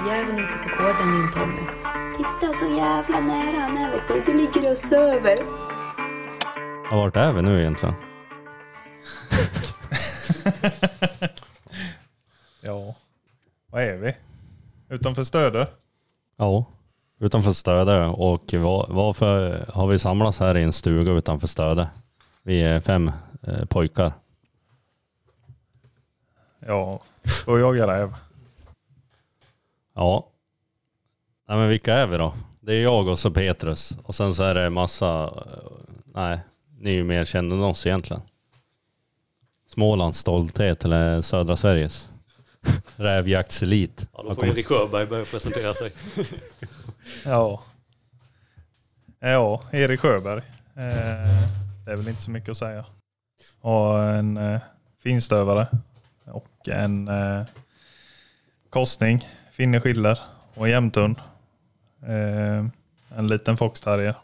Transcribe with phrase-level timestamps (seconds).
[0.00, 1.62] är det rävjäveln ute på gården din Tommy.
[2.16, 4.32] Titta så jävla nära han är vet du.
[4.32, 5.38] Du ligger och söver.
[6.90, 7.94] Ja, vart är vi nu egentligen?
[12.62, 12.94] Ja,
[13.70, 14.16] vad är vi?
[14.88, 15.68] Utanför Stöde?
[16.36, 16.64] Ja,
[17.18, 18.06] utanför Stöde.
[18.06, 21.88] Och var, varför har vi samlats här i en stuga utanför Stöde?
[22.42, 24.12] Vi är fem eh, pojkar.
[26.66, 27.00] Ja,
[27.46, 28.14] och jaga räv.
[30.00, 30.28] Ja.
[31.48, 32.34] Nej men vilka är vi då?
[32.60, 33.98] Det är jag och så Petrus.
[34.02, 36.40] Och sen så är det massa, eh, nej,
[36.78, 38.22] ni är ju mer kända än oss egentligen.
[39.68, 42.08] Smålands stolthet eller södra Sveriges.
[42.96, 44.08] Rävjaktselit.
[44.16, 45.92] Ja, då får Erik Sjöberg börja presentera sig.
[47.24, 47.62] Ja.
[49.18, 50.42] Ja, Erik Sjöberg.
[50.74, 51.44] Eh,
[51.84, 52.84] det är väl inte så mycket att säga.
[53.60, 54.60] Och en eh,
[55.02, 55.66] finstövare
[56.24, 57.42] och en eh,
[58.70, 59.26] korsning,
[59.60, 60.18] finne schiller
[60.54, 61.16] och en jämthund.
[62.02, 62.66] Eh,
[63.18, 64.14] en liten foxterrier.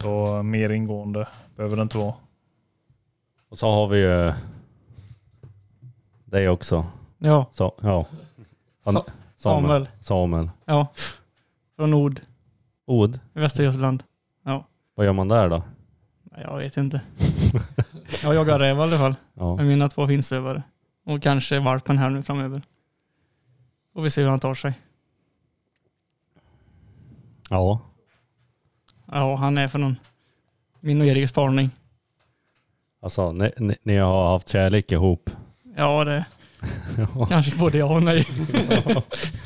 [0.00, 2.14] Så mer ingående behöver det inte vara.
[3.48, 4.32] Och så har vi ju
[6.24, 6.86] dig också.
[7.18, 8.06] Ja, Så, ja.
[8.84, 9.04] Han- Sa-
[9.36, 9.88] Samuel.
[10.00, 10.50] Samuel.
[10.64, 10.86] Ja.
[11.76, 11.94] Från
[12.86, 14.02] Od, i Västra Götaland.
[14.94, 15.62] vad gör man där då?
[16.36, 17.00] Jag vet inte.
[18.22, 19.56] Jag jagar räv i alla fall Ja.
[19.56, 20.62] med mina två finstövare.
[21.10, 22.62] Och kanske valpen här nu framöver.
[23.94, 24.72] Och vi ser hur han tar sig.
[27.50, 27.80] ja.
[29.12, 29.96] Ja, han är för någon
[30.80, 31.70] min och Eriks parning.
[33.02, 35.30] Alltså, ni, ni, ni har haft kärlek ihop.
[35.76, 36.24] Ja, det
[37.14, 37.26] Ja.
[37.28, 38.26] kanske både ja och nej.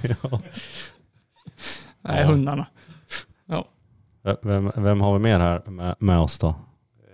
[0.03, 0.41] ja.
[2.01, 2.27] Nej, Ja.
[2.27, 2.67] hundarna.
[4.43, 6.55] Vem, vem har vi mer här med, med oss då?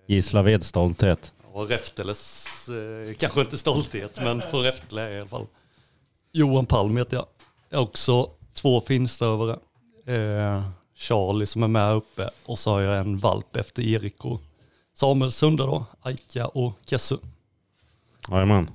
[0.07, 1.35] Gislaveds stolthet.
[1.53, 4.75] Och Räfteles, eh, kanske inte stolthet, men för jag
[5.13, 5.47] i alla fall.
[6.33, 7.27] Johan Palm heter jag.
[7.69, 9.59] Jag har också två finstövare.
[10.07, 10.63] Eh,
[10.95, 14.41] Charlie som är med uppe och så har jag en valp efter Erik och
[14.95, 17.17] Samuels hundar då, Aika och Kessu.
[18.31, 18.71] Jajamän.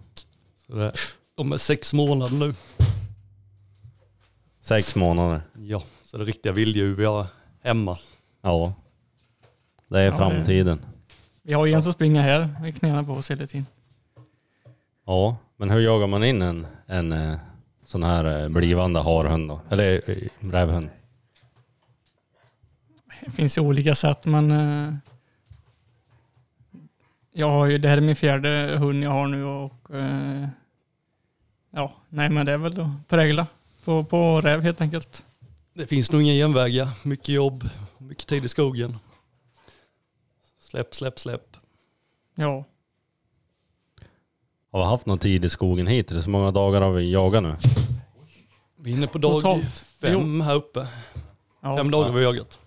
[0.67, 0.93] Så det,
[1.35, 2.53] de är sex månader nu.
[4.61, 5.41] Sex månader.
[5.59, 7.25] Ja, så det är riktiga vilddjur vi har
[7.63, 7.97] hemma.
[8.41, 8.73] Ja.
[9.87, 10.85] Det är Ja, det- framtiden.
[11.47, 13.65] Vi har ju en som springer här med knäna på oss hela tiden.
[15.05, 17.37] Ja, men hur jagar man in en, en eh,
[17.85, 19.61] sån här eh, blivande harhund då?
[19.69, 20.89] Eller eh, rävhund?
[23.25, 24.51] Det finns ju olika sätt men
[27.33, 29.73] jag har ju, det här är min fjärde hund jag har nu och
[31.71, 33.47] ja, nej men det är väl att prägla
[33.85, 35.25] på, på räv helt enkelt.
[35.73, 38.99] Det finns nog ingen genväg, mycket jobb, mycket tid i skogen.
[40.65, 41.57] Släpp, släpp, släpp.
[42.35, 42.63] Ja,
[44.71, 46.27] Har vi haft någon tid i skogen hittills?
[46.27, 47.55] Hur många dagar har vi jagat nu?
[48.75, 49.65] Vi är inne på dag Totalt.
[49.79, 50.87] fem här uppe.
[51.61, 51.77] ja.
[51.77, 52.59] Fem dagar har vi jagat.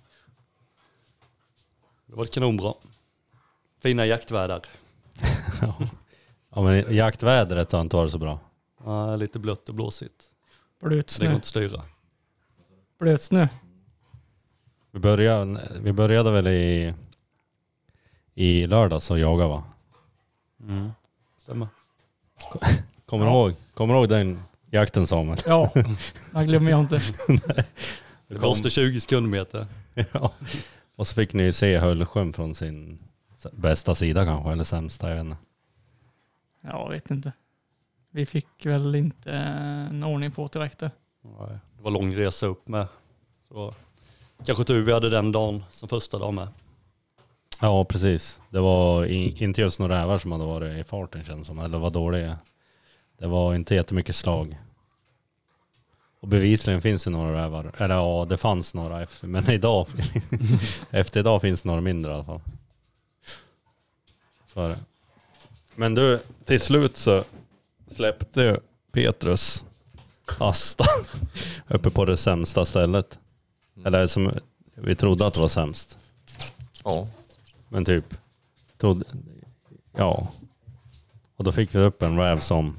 [2.07, 2.75] Det var kanonbra.
[3.83, 4.61] Fina jaktvärdar.
[6.55, 8.39] Ja men jaktvädret har inte varit så bra.
[8.85, 10.25] Ja, lite blött och blåsigt.
[10.81, 11.27] blöt Det går snö.
[11.27, 11.83] inte att styra.
[12.99, 13.49] Blöt snö.
[14.91, 16.95] Vi började, vi började väl i,
[18.39, 19.63] i lördags att jaga va?
[20.61, 20.91] Mm.
[21.39, 21.69] Stämmer.
[23.07, 23.55] Kommer du ihåg?
[23.75, 25.39] Kommer du ihåg den jakten Samuel?
[25.47, 25.71] Ja,
[26.35, 27.03] jag glömmer jag inte.
[28.29, 29.67] Det kostar 20 sekundmeter.
[30.13, 30.33] ja.
[30.97, 32.99] Och så fick ni ju se Höllsjön från sin
[33.53, 35.37] bästa sida kanske, eller sämsta, jag vet inte.
[36.61, 37.33] Ja, jag vet inte.
[38.11, 40.91] Vi fick väl inte eh, en ordning på direkt där.
[41.23, 42.87] Nej, Det var lång resa upp med.
[43.49, 43.75] Så
[44.45, 46.49] kanske tur vi hade den dagen som första dag med.
[47.61, 48.41] Ja precis.
[48.51, 51.79] Det var in, inte just några rävar som hade varit i farten känns som, eller
[51.79, 52.39] var dåliga.
[53.19, 54.59] Det var inte jättemycket slag.
[56.21, 57.73] Och bevisligen finns det några rävar.
[57.79, 59.87] Eller ja, det fanns några efter, men idag,
[60.91, 62.41] efter idag finns det några mindre i alla fall.
[64.53, 64.79] Så är det.
[65.75, 67.25] Men du, till slut så
[67.87, 68.57] släppte ju
[68.93, 69.65] Petrus
[70.39, 70.85] Asta
[71.69, 73.19] uppe på det sämsta stället.
[73.85, 74.33] Eller som
[74.75, 75.99] vi trodde att det var sämst.
[76.85, 77.09] Ja.
[77.69, 78.15] Men typ,
[78.77, 79.05] trodde,
[79.97, 80.29] ja.
[81.37, 82.77] Och då fick vi upp en räv som,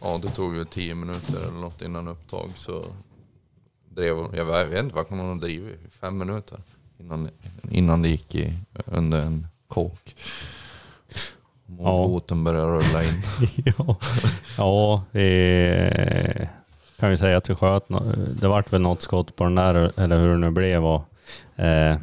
[0.00, 2.84] ja, det tog ju tio minuter eller något innan upptag så
[3.88, 6.58] drev hon, jag vet inte vad hon ha drivit, fem minuter
[6.98, 7.30] innan,
[7.70, 10.14] innan det gick i, under en kåk.
[11.66, 13.22] Moroten började rulla in.
[13.78, 13.96] ja,
[14.58, 16.48] ja vi
[16.98, 17.84] kan ju säga att vi sköt,
[18.40, 20.84] det vart väl något skott på den där, eller hur det nu blev.
[20.84, 21.04] Och,
[21.56, 21.96] eh,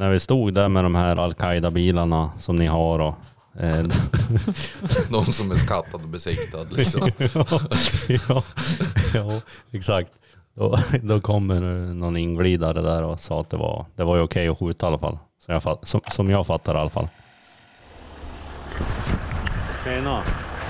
[0.00, 3.14] när vi stod där med de här Al-Qaida-bilarna som ni har och
[3.58, 3.82] Eh,
[5.10, 7.10] De som är skattad och besiktad liksom.
[8.08, 8.42] ja,
[9.14, 10.12] ja, exakt.
[10.54, 11.60] Då, då kommer
[11.94, 14.88] någon inglidare där och sa att det var, det var ju okej att skjuta i
[14.88, 15.18] alla fall.
[15.44, 17.08] Som jag, som, som jag fattar i alla fall.
[19.84, 20.22] Tjena.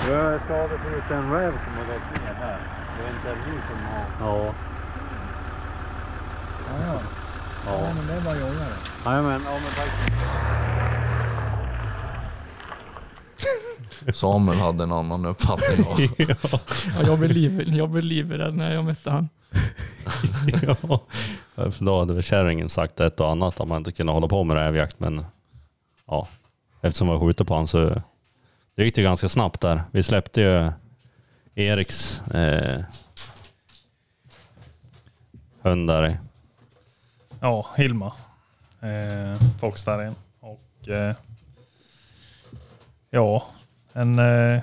[0.07, 2.61] Du har slagit ut en räv som har gått ner här.
[2.99, 4.31] Det är inte du som har...
[4.31, 4.55] Ja.
[6.87, 7.01] Ja,
[7.67, 7.73] ja.
[7.73, 7.95] Ja.
[7.95, 9.11] men det är bara att jaga det.
[9.11, 9.91] Jajamän, ja men tack.
[14.15, 15.87] Samuel hade en annan uppfattning.
[15.87, 16.01] av.
[16.99, 19.29] Ja, jag, blev liv, jag blev livrädd när jag mötte han.
[20.63, 21.01] ja.
[21.55, 24.45] För då hade väl kärringen sagt ett och annat att man inte kunde hålla på
[24.45, 25.01] med rävjakt.
[25.01, 25.25] Men
[26.07, 26.29] ja,
[26.81, 28.03] eftersom jag skjuter på honom så
[28.75, 29.83] det gick det ganska snabbt där.
[29.91, 30.73] Vi släppte ju
[31.55, 32.81] Eriks eh,
[35.63, 36.19] hund där.
[37.41, 38.13] Ja, Hilma.
[38.81, 40.15] Eh, Foxterriern.
[40.41, 41.15] Och eh,
[43.11, 43.45] ja,
[43.93, 44.19] en...
[44.19, 44.63] Eh,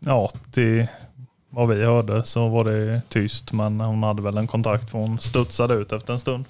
[0.00, 0.86] ja, till
[1.50, 5.20] vad vi hörde så var det tyst men hon hade väl en kontakt för hon
[5.20, 6.44] studsade ut efter en stund.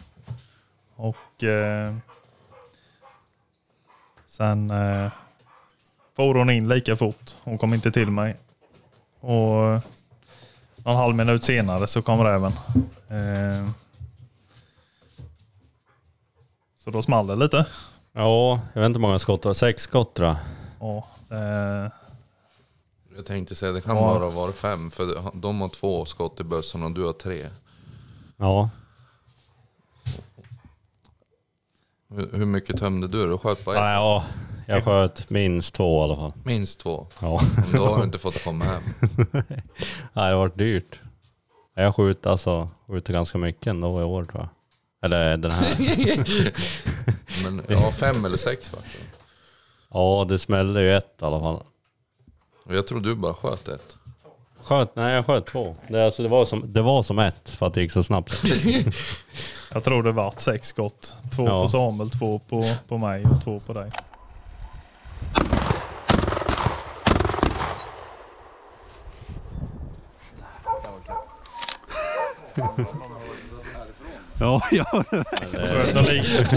[0.96, 1.94] Och eh,
[4.26, 5.10] sen eh,
[6.16, 7.34] for hon in lika fort.
[7.42, 8.36] Hon kom inte till mig.
[9.20, 9.80] Och eh,
[10.76, 12.52] någon halv minut senare så kom räven.
[13.08, 13.70] Eh,
[16.86, 17.66] så då small det lite.
[18.12, 19.54] Ja, jag vet inte hur många skott det var.
[19.54, 20.36] Sex skott tror jag.
[20.80, 21.90] Ja, eh,
[23.16, 24.02] Jag tänkte säga det kan Ja.
[24.02, 27.46] bara vara fem för de har två skott i bössan och du har tre.
[28.36, 28.70] Ja,
[32.08, 33.26] Hur, hur mycket tömde du?
[33.26, 33.82] Du sköt bara ett?
[33.82, 34.24] Nej, ja
[34.66, 36.32] jag sköt minst två i alla fall.
[36.44, 37.06] Minst två.
[37.20, 37.40] Ja.
[37.56, 38.82] Men Då har du inte fått komma hem.
[39.32, 39.44] Nej,
[40.12, 41.00] det har varit dyrt.
[41.74, 44.48] Jag skjuter alltså, skjuter ganska mycket ändå i år tror jag.
[45.06, 45.74] Eller den här.
[47.44, 48.78] Men ja, fem eller sex va?
[49.92, 51.62] Ja, det smällde ju ett i alla fall.
[52.64, 53.96] Och Jag tror du bara sköt ett.
[54.62, 55.76] Sköt, nej jag sköt två.
[55.88, 58.42] Det, alltså, det, var som, det var som ett för att det gick så snabbt.
[59.72, 61.14] jag tror det vart sex skott.
[61.36, 61.62] Två Ja.
[61.62, 63.90] på Samuel, två på, på mig och två på dig.
[74.38, 75.04] Ja, ja.
[75.52, 76.48] Sköt lika.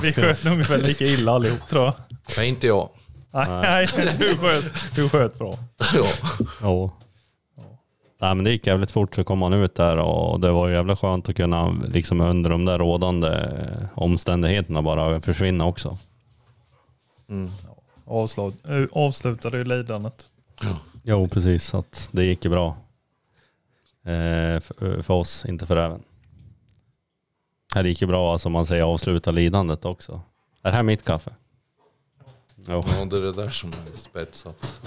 [0.02, 1.94] Vi sköt nog ungefär lika illa allihop tror jag.
[2.38, 2.88] Nej, inte jag.
[3.30, 3.88] Nej, nej
[4.18, 4.64] du, sköt,
[4.94, 5.54] du sköt bra.
[5.94, 6.04] Ja.
[6.62, 6.90] ja.
[8.20, 10.74] Nej men det gick jävligt fort så kom man ut där och det var ju
[10.74, 13.48] jävla skönt att kunna liksom under de där rådande
[13.94, 15.98] omständigheterna bara försvinna också.
[17.28, 17.50] Mm.
[18.04, 20.26] Avslut, eh, avslutade ju lidandet.
[21.02, 22.76] Jo precis, så att det gick ju bra.
[24.04, 26.02] Eh, för, för oss, inte för även.
[27.74, 30.20] Det gick ju bra, alltså man säger avsluta lidandet också.
[30.62, 31.30] Är det här mitt kaffe?
[32.66, 32.84] Jo.
[32.98, 34.82] ja, det är det där som är spetsat.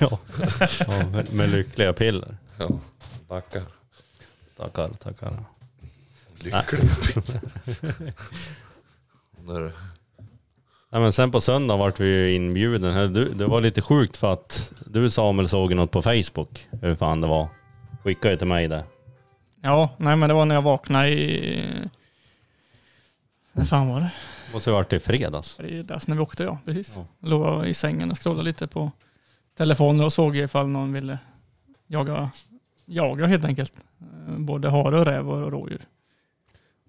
[0.00, 0.18] ja.
[0.86, 2.36] ja med, med lyckliga piller.
[2.58, 2.68] Ja,
[3.28, 3.62] backar.
[4.56, 5.44] Tackar, tackar.
[6.34, 7.40] Lyckliga piller.
[10.90, 13.12] Nej, men sen på söndag vart vi ju inbjuden.
[13.12, 16.68] Du, det var lite sjukt för att du Samuel såg något på Facebook.
[16.82, 17.48] Hur fan det var.
[18.02, 18.84] Skickade ju till mig det.
[19.62, 21.88] Ja, nej men det var när jag vaknade i...
[23.56, 24.12] När fan var det?
[24.52, 25.54] Måste ha varit i fredags.
[25.56, 26.92] Fredags när vi åkte ja, precis.
[26.96, 27.06] Ja.
[27.28, 28.92] Låg i sängen och scrollade lite på
[29.56, 31.18] telefonen och såg ifall någon ville
[31.86, 32.30] jaga,
[32.84, 33.84] jaga helt enkelt.
[34.00, 35.82] Eh, Både hare och räv och rådjur.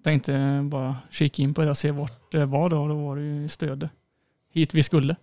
[0.02, 2.88] Tänkte bara kika in på det och se vart det var då.
[2.88, 3.90] Då var det ju Stöde.
[4.52, 5.16] Hit vi skulle.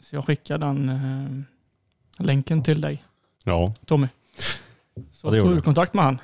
[0.00, 3.04] Så jag skickade den eh, länken till dig
[3.44, 3.74] Ja.
[3.86, 4.06] Tommy.
[5.12, 5.60] Så Ja, det tog du.
[5.62, 6.18] kontakt med han.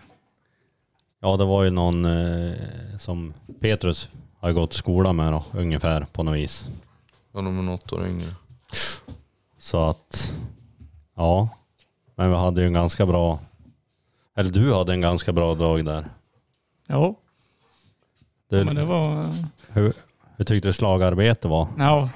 [1.20, 2.52] Ja, det var ju någon eh,
[2.98, 4.08] som Petrus
[4.40, 6.68] har gått skola med då, ungefär på något vis.
[7.32, 8.34] Ja, de är något år yngre.
[9.58, 10.34] Så att,
[11.16, 11.48] ja.
[12.14, 13.38] Men vi hade ju en ganska bra,
[14.36, 16.04] eller du hade en ganska bra dag där.
[16.86, 17.14] Ja,
[18.48, 19.24] Du, men det var...
[19.68, 19.92] hur,
[20.36, 21.68] hur tyckte du slagarbete var?
[21.78, 22.10] Ja,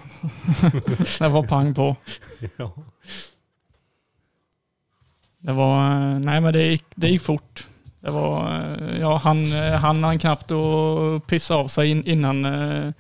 [1.19, 1.97] det var pang på.
[2.57, 2.73] Ja.
[5.39, 7.67] Det var, eh, nej men det gick, det gick fort.
[8.03, 12.45] Det var, eh, ja han, eh, han han knappt att pissa av sig in, innan,
[12.45, 12.93] eh,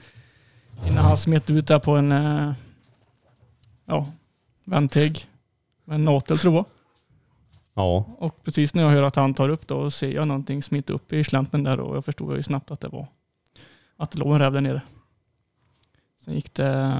[0.87, 2.11] innan han smet ut där på en,
[3.85, 4.06] ja,
[4.64, 5.26] väntig.
[5.85, 6.64] En natel tror jag.
[7.75, 10.92] Ja, Och precis när jag hör att han tar upp då ser jag någonting smita
[10.92, 13.06] upp i slänten där och jag förstod ju snabbt att det var,
[13.97, 14.82] att det låg en räv där nere.
[16.25, 16.94] Sen gick det,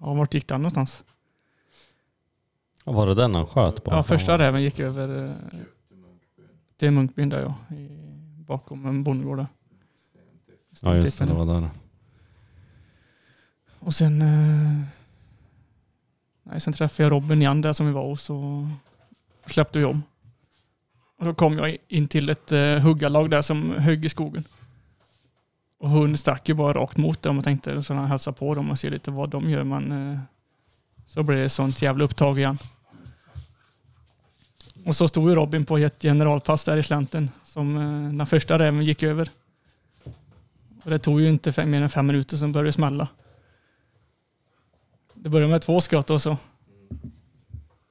[0.00, 1.04] ja vart gick den någonstans?
[2.84, 3.90] var det den han sköt på?
[3.90, 5.36] Ja, första räven gick över
[6.84, 7.76] till Munkbyn där ja.
[7.76, 7.88] I,
[8.46, 9.46] bakom en bondgård där.
[10.80, 11.70] Ja just det, det var där.
[13.78, 14.84] Och sen, eh,
[16.42, 18.18] nej, sen träffade jag Robin igen där som vi var och
[19.46, 20.02] släppte vi om.
[21.18, 24.44] Och så kom jag in till ett eh, huggarlag där som högg i skogen.
[25.78, 28.70] Och hon stack ju bara rakt mot dem och tänkte så han hälsa på dem
[28.70, 29.64] och se lite vad de gör.
[29.64, 30.18] Men eh,
[31.06, 32.58] så blev det sånt jävla upptag igen.
[34.84, 38.58] Och så stod ju Robin på ett generalpass där i slänten som eh, den första
[38.58, 39.30] räven gick över.
[40.84, 43.08] Och det tog ju inte fem, mer än fem minuter som började det smälla.
[45.14, 46.36] Det började med två skott och så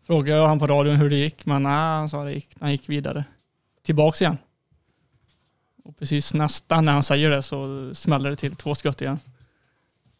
[0.06, 1.46] frågade jag han på radion hur det gick.
[1.46, 3.26] Men nej, han sa det gick, han gick vidare.
[3.84, 4.38] Tillbaks igen.
[5.84, 9.20] Och precis nästan när han säger det så smäller det till två skott igen.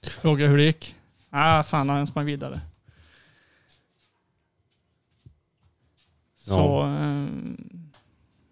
[0.04, 0.96] Frågade hur det gick.
[1.30, 2.62] Nej, fan han sprang vidare.
[6.46, 6.88] Ja.
[6.88, 7.28] eh,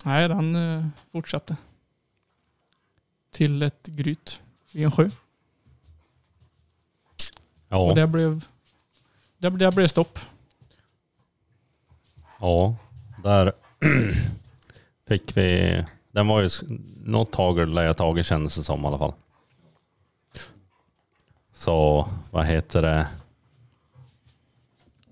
[0.05, 1.55] nej den eh, fortsatte.
[3.31, 5.05] Till ett gryt vid en sjö.
[5.05, 5.11] Och
[7.69, 8.45] Ja, det blev,
[9.37, 10.19] det, det blev stopp.
[12.39, 12.75] ja.
[13.23, 13.51] Där
[15.07, 15.85] fick vi...
[16.11, 16.49] Den var ju...
[17.03, 19.13] Något hagel lär jag tagit kändes det som i alla fall.
[21.53, 23.07] Så vad heter det?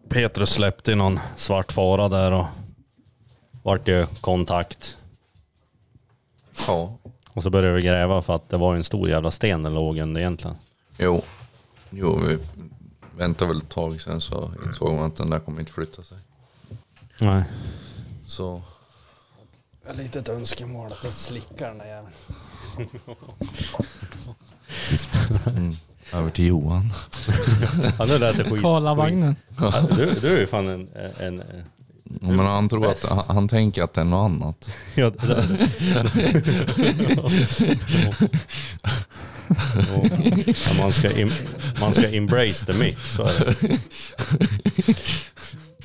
[0.10, 2.46] Petrus släppte någon svart fara där och
[3.64, 4.98] vart ju kontakt.
[6.68, 6.98] Ja,
[7.34, 9.98] Och så började vi gräva för att det var en stor jävla sten den låg
[9.98, 10.56] under egentligen.
[10.98, 11.22] jo.
[11.92, 12.38] Jo, vi
[13.18, 16.18] väntade väl ett tag sen så insåg man att den där kommer inte flytta sig.
[17.22, 17.44] Nej.
[18.26, 18.62] Så
[19.90, 22.14] Ett litet önskemål att jag slickar den där jäveln.
[25.58, 25.76] mm,
[26.14, 26.92] över till Johan.
[28.00, 28.62] Ja, nu lät det skit.
[28.62, 29.36] Karlavagnen.
[29.62, 30.90] Ja, Du, du är ju fan en...
[30.96, 31.44] en, en
[32.22, 34.70] Men han tror att, han, han tänker att det är något annat.
[34.96, 35.70] ja, det där.
[40.68, 41.32] ja, man, ska im,
[41.80, 43.78] man ska embrace the mix, så är det.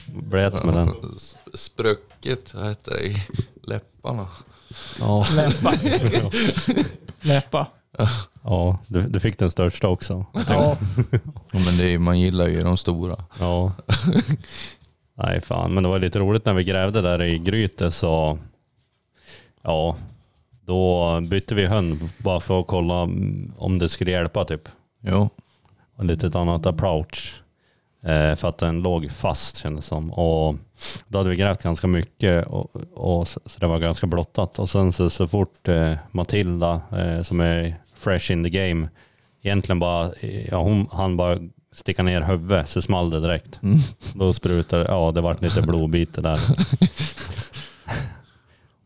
[0.06, 0.94] Brett med den.
[1.16, 3.22] S- Sprucket, vad heter det, i
[3.62, 4.26] läpparna.
[5.00, 5.74] Ja, Läppa.
[7.20, 7.66] Läppa.
[8.42, 10.26] ja du, du fick den största också.
[10.32, 10.76] Ja.
[11.52, 13.16] Ja, men det är, man gillar ju de stora.
[13.38, 13.72] Ja.
[15.14, 18.38] Nej fan, men det var lite roligt när vi grävde där i grytet så
[19.62, 19.96] ja,
[20.66, 23.02] då bytte vi hund bara för att kolla
[23.58, 24.68] om det skulle hjälpa typ.
[25.00, 25.28] Jo,
[25.96, 27.40] Och lite ett annat approach.
[28.02, 30.12] Eh, för att den låg fast kändes som.
[30.12, 30.54] Och
[31.08, 34.58] då hade vi grävt ganska mycket och, och så, så det var ganska blottat.
[34.58, 38.88] Och sen så, så fort eh, Matilda eh, som är fresh in the game
[39.42, 40.10] egentligen bara,
[40.50, 41.38] ja hon han bara
[41.74, 43.62] sticka ner huvudet så small det direkt.
[43.62, 43.78] Mm.
[44.14, 46.36] Då sprutade ja det vart lite blodbitar där.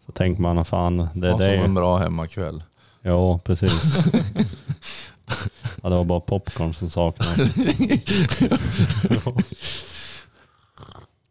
[0.07, 2.62] så tänker man, fan det, ja, det som är en bra hemmakväll.
[3.02, 3.99] Ja, precis.
[5.83, 7.57] ja, det var bara popcorn som saknades.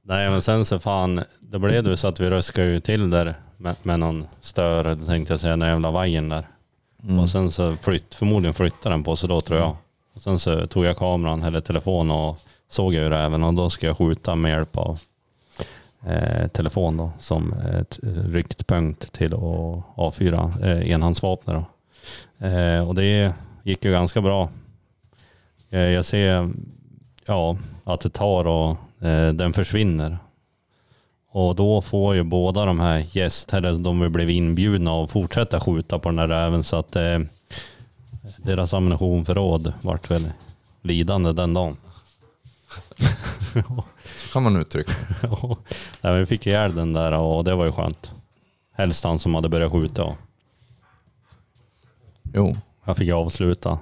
[0.04, 3.36] Nej, men sen så fan, det blev det så att vi röskade ju till där
[3.58, 6.48] med, med någon större, tänkte jag säga, den jävla vajern där.
[7.04, 7.20] Mm.
[7.20, 9.78] Och sen så flytt, förmodligen flyttade den på sig då tror jag.
[10.18, 13.70] Och sen så tog jag kameran eller telefon och såg jag ju räven och då
[13.70, 15.00] ska jag skjuta med hjälp av
[16.06, 18.00] eh, telefon då som ett
[18.32, 21.66] riktpunkt till att avfyra eh, enhandsvapnet då.
[22.48, 23.34] Eh, och det
[23.64, 24.50] gick ju ganska bra.
[25.70, 26.50] Eh, jag ser
[27.26, 30.18] ja, att det tar och eh, den försvinner.
[31.32, 35.60] Och då får ju båda de här gäst, eller de vi blev inbjudna att fortsätta
[35.60, 37.20] skjuta på den här räven så att eh,
[38.38, 40.32] deras ammunitionförråd vart väl
[40.82, 41.78] lidande den dagen.
[44.06, 44.92] Så kan man uttrycka
[45.22, 45.28] det.
[46.02, 48.12] Ja, vi fick ihjäl den där och det var ju skönt.
[48.72, 50.16] Helst han som hade börjat skjuta.
[52.34, 52.58] Jo.
[52.84, 53.80] jag fick avsluta.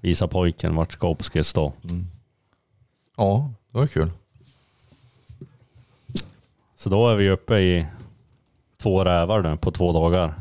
[0.00, 1.72] Visa pojken vart skåpet skulle stå.
[1.84, 2.06] Mm.
[3.16, 4.10] Ja, det var kul.
[6.76, 7.86] Så då är vi uppe i
[8.82, 10.34] två rävar nu på två dagar.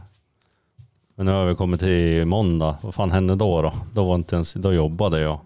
[1.19, 2.77] Men nu har vi kommit till måndag.
[2.81, 3.73] Vad fan hände då då?
[3.93, 5.39] Då, var inte ens, då jobbade jag.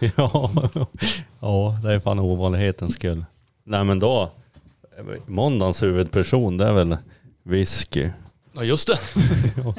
[0.16, 0.50] ja,
[1.40, 3.24] ja, det är fan ovanlighetens skull.
[3.64, 4.30] Nej men då,
[5.26, 6.96] måndagens huvudperson det är väl
[7.42, 8.10] whisky.
[8.52, 8.98] Ja just det.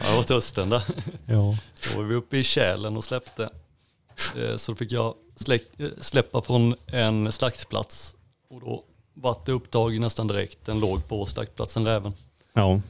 [0.00, 0.82] ja, åt Östen där.
[1.26, 1.56] Ja.
[1.94, 3.50] Då var vi uppe i Kälen och släppte.
[4.36, 5.14] Eh, Så fick jag
[5.78, 8.14] eh, släppa från en slaktplats.
[8.50, 8.84] Och då
[9.20, 10.64] vart det upptag nästan direkt.
[10.64, 12.12] Den låg på slaktplatsen Räven.
[12.52, 12.80] Ja.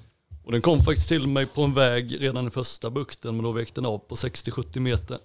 [0.44, 3.52] Och den kom faktiskt till mig på en väg redan i första bukten men då
[3.52, 5.18] väckte den av på 60-70 meter.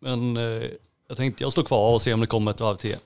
[0.00, 0.62] Men eh,
[1.08, 2.96] jag tänkte jag står kvar och ser om det kommer ett varv till.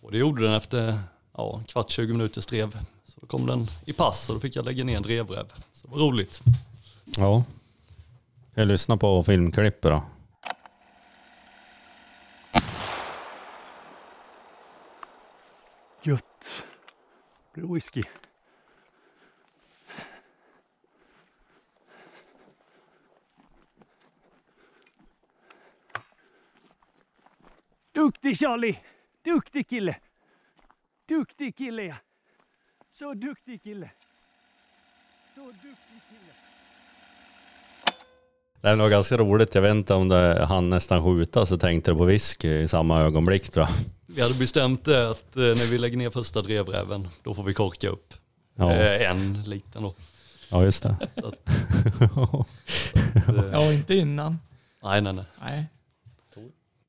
[0.00, 0.98] Och det gjorde den efter
[1.36, 2.78] ja, kvart 20 minuters drev.
[3.04, 5.46] Så då kom den i pass och då fick jag lägga ner en drevräv.
[5.72, 6.42] Så det var roligt.
[7.04, 7.44] Ja.
[8.54, 10.02] Jag lyssnar på filmklippet då.
[16.02, 16.66] Gött.
[17.54, 18.02] Det blir whisky.
[27.92, 28.78] Duktig Charlie!
[29.22, 30.00] Duktig kille!
[31.08, 31.96] Duktig kille ja!
[32.90, 33.90] Så duktig kille!
[35.34, 36.49] Så duktig kille!
[38.60, 39.54] Det var ganska roligt.
[39.54, 43.00] Jag vet inte om det han nästan skjuta så tänkte jag på whisky i samma
[43.00, 43.74] ögonblick tror jag.
[44.14, 47.54] Vi hade bestämt det att eh, när vi lägger ner första drevräven, då får vi
[47.54, 48.14] korka upp.
[48.54, 49.94] Ja, Eh, en liten då.
[50.50, 50.96] ja just det.
[51.20, 51.48] Så att,
[53.28, 54.38] eh, Ja, inte innan.
[54.82, 55.24] Nej, nej, nej.
[55.40, 55.66] Nej,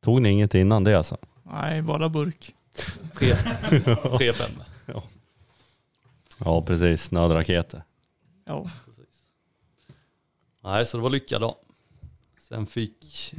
[0.03, 1.17] Tog ni inget innan det alltså?
[1.43, 2.55] nej bara burk.
[3.19, 3.33] Tre,
[4.17, 4.51] tre fem.
[6.45, 7.83] Ja precis, nödraketer.
[8.45, 8.65] Ja.
[10.63, 11.55] Nej, så det var lyckad då.
[12.39, 13.33] Sen fick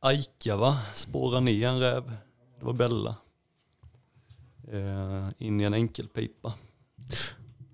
[0.00, 2.12] Aika va, spåra ner en räv.
[2.58, 3.14] Det var Bella.
[4.72, 6.54] Eh, in i en enkelpipa.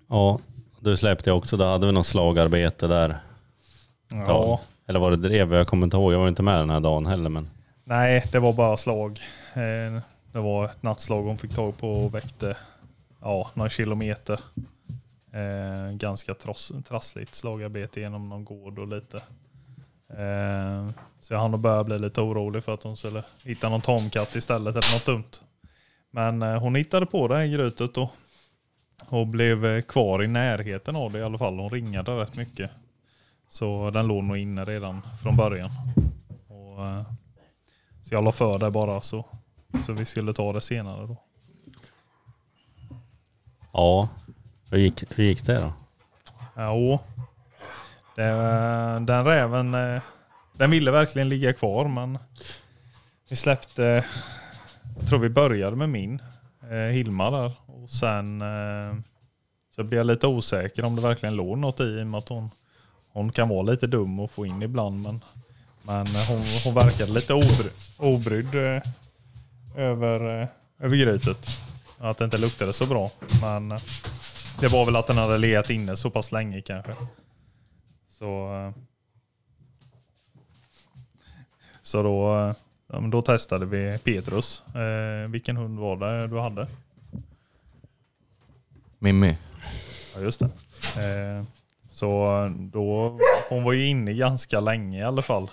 [0.09, 0.39] Ja,
[0.79, 1.57] du släppte jag också.
[1.57, 3.17] Då hade vi något slagarbete där.
[4.11, 4.61] Ja.
[4.87, 5.53] Eller var det drev?
[5.53, 6.13] Jag kommer inte ihåg.
[6.13, 7.49] Jag var inte med den här dagen heller men.
[7.83, 9.19] Nej, det var bara slag.
[9.53, 12.57] Eh, Det var ett nattslag hon fick tag på och väckte
[13.21, 14.39] ja, några kilometer.
[15.35, 19.17] Eh, ganska tross, trassligt slagarbete genom någon gård och lite.
[20.09, 20.89] Eh,
[21.19, 24.35] så jag hann och börja bli lite orolig för att hon skulle hitta någon tamkatt
[24.35, 25.41] istället eller något dumt.
[26.11, 28.11] Men eh, hon hittade på det här grytet och,
[29.09, 31.59] och blev eh, kvar i närheten av det i alla fall.
[31.59, 32.71] Hon ringade rätt mycket.
[33.47, 35.71] Så den låg nog inne redan från början.
[36.47, 37.03] Och, eh,
[38.01, 39.25] så jag la för det bara så,
[39.85, 41.17] så vi skulle ta det senare då.
[43.73, 44.09] Ja,
[44.69, 45.73] hur gick, hur gick det då?
[46.57, 46.99] Jo.
[48.15, 48.23] Det,
[48.99, 50.01] den räven, eh,
[50.53, 52.17] den ville verkligen ligga kvar men
[53.29, 54.05] vi släppte,
[54.99, 56.21] jag tror vi började med min,
[56.71, 57.51] eh, Hilma där.
[57.65, 58.95] Och sen eh,
[59.75, 62.29] så blev jag lite osäker om det verkligen låg något i, i och med att
[62.29, 62.49] hon,
[63.13, 65.01] hon kan vara lite dum att få in ibland.
[65.01, 65.21] Men,
[65.81, 68.55] men hon, hon verkade lite obry, obrydd
[69.75, 70.47] över,
[70.79, 71.47] över grytet.
[71.97, 73.11] Att det inte luktade så bra.
[73.41, 73.79] Men
[74.59, 76.95] det var väl att den hade legat inne så pass länge kanske.
[78.07, 78.81] Så, eh,
[81.81, 82.35] så då,
[82.89, 84.63] eh, då testade vi Petrus.
[84.75, 86.67] Eh, vilken hund var det du hade?
[88.99, 89.37] Mimmi.
[90.15, 90.49] Ja just det.
[91.89, 92.25] Så
[92.59, 95.51] då, hon var ju inne ganska länge i alla fall.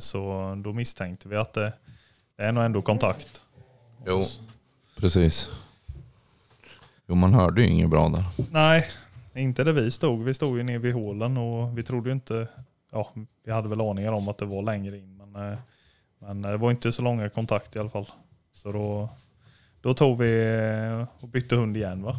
[0.00, 1.72] Så då misstänkte vi att det,
[2.36, 3.42] det är nog ändå kontakt.
[4.06, 4.22] Jo,
[4.96, 5.50] precis.
[7.10, 8.24] Jo, man hörde ju inget bra där.
[8.50, 8.86] Nej,
[9.34, 10.24] inte där vi stod.
[10.24, 12.48] Vi stod ju nere vid hålen och vi trodde ju inte,
[12.90, 13.12] ja
[13.44, 15.58] vi hade väl aningar om att det var längre in men, eh,
[16.18, 18.10] men det var inte så långa kontakt i alla fall.
[18.52, 19.08] Så då,
[19.80, 22.16] då tog vi eh, och bytte hund igen va.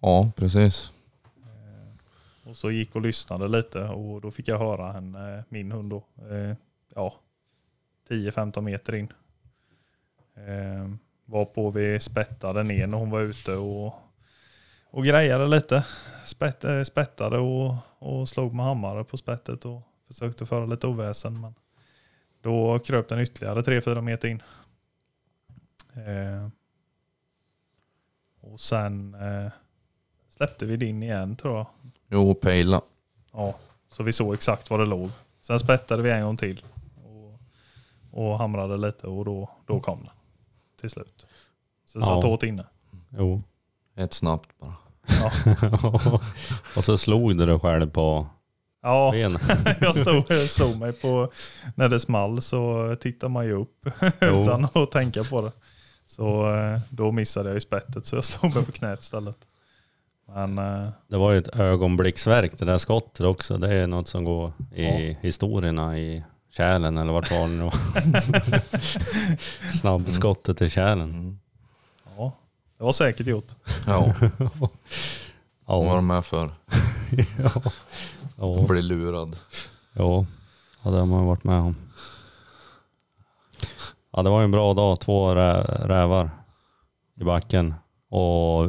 [0.00, 0.92] Ja, precis.
[2.44, 6.04] Och så gick och lyssnade lite och då fick jag höra henne, min hund då,
[6.30, 6.56] eh,
[6.94, 7.14] ja
[8.08, 9.12] 10-15 meter in.
[11.24, 13.94] Varpå vi spettade ner när hon var ute och,
[14.90, 15.86] och grejade lite.
[16.24, 21.40] Spett, eh, spettade och, och slog med hammare på spettet och försökte föra lite oväsen.
[21.40, 21.54] Men
[22.42, 24.42] då kröp den ytterligare 3-4 meter in.
[25.94, 26.48] Eh,
[28.40, 29.52] och sen eh,
[30.28, 31.66] släppte vi din igen tror jag.
[32.08, 32.82] Jo, pejla.
[33.32, 33.54] Ja,
[33.88, 35.10] så vi såg exakt var det låg.
[35.40, 36.64] Sen spettade vi en gång till
[37.04, 37.40] och,
[38.10, 40.10] och hamrade lite och då, då kom den
[40.84, 41.26] till slut.
[41.84, 42.14] Så det Ja.
[42.14, 42.66] satt åt inne.
[43.18, 43.42] Jo.
[43.96, 44.74] Ett snabbt bara.
[45.20, 45.30] Ja,
[46.76, 48.26] och så slog du dig själv på
[48.82, 49.38] ja benen.
[49.80, 51.30] jag, stod, jag stod mig på,
[51.74, 53.86] när det small så tittar man ju upp
[54.20, 55.52] utan att tänka på det.
[56.06, 59.36] Så eh, då missade jag ju spettet så jag stod mig på knät istället.
[60.34, 63.58] Men eh, Det var ju ett ögonblicksverk det där skottet också.
[63.58, 66.24] Det är något som går i historierna i
[66.56, 67.70] kärlen eller vart var det nu.
[69.80, 71.10] Snabbskottet i kärlen.
[71.10, 71.38] Mm.
[72.16, 72.32] ja,
[72.78, 73.52] det var säkert gjort.
[73.86, 74.70] Ja, vad var
[75.86, 75.94] Ja.
[75.94, 76.50] de med för?
[78.38, 78.64] Ja.
[78.68, 79.36] Bli lurad.
[79.92, 80.26] Ja.
[80.82, 81.76] ja, det har man varit med om.
[84.12, 85.00] Ja, det var ju en bra dag.
[85.00, 86.30] Två rä- rävar
[87.20, 87.74] i backen.
[88.08, 88.68] Och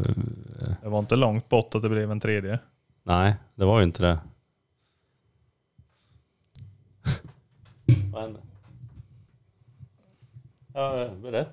[0.82, 2.60] Det var inte långt bort att det blev en tredje.
[3.04, 4.20] nej, det var ju inte det.
[8.14, 8.40] Vad hände?
[10.74, 11.52] Ja, berätta.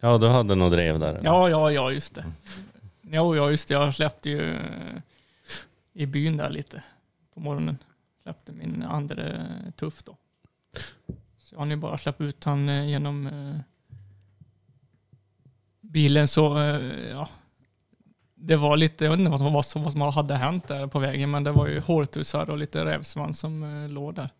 [0.00, 1.08] Ja, du hade nog drev där.
[1.14, 1.24] eller?
[1.24, 2.24] ja, ja, ja just det.
[3.02, 3.74] Jo, ja just det.
[3.74, 5.00] Jag släppte ju eh,
[5.92, 6.82] i byn där lite
[7.34, 7.78] på morgonen.
[8.22, 10.16] släppte min andra tuff då.
[11.38, 13.60] Så jag hann ju bara släppa ut han eh, genom eh,
[15.80, 16.58] bilen så,
[17.10, 17.28] ja.
[18.34, 21.30] Det var lite, jag vet inte vad som, vad som, hade hänt där på vägen,
[21.30, 24.30] men det var ju hårtussar och lite rävsvans som låg där.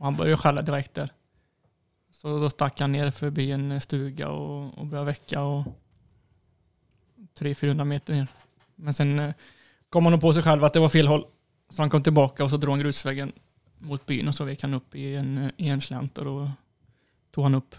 [0.00, 1.12] Och han började skälla direkt där.
[2.10, 5.64] Så då stack han ner förbi en stuga och, och började väcka och
[7.38, 8.28] 300-400 meter ner.
[8.76, 9.34] Men sen eh,
[9.88, 11.26] kom han nog på sig själv att det var fel håll.
[11.68, 13.32] Så han kom tillbaka och så drog han grusvägen
[13.78, 16.50] mot byn och så vek han upp i en, eh, i en slänt och då
[17.30, 17.74] tog han upp.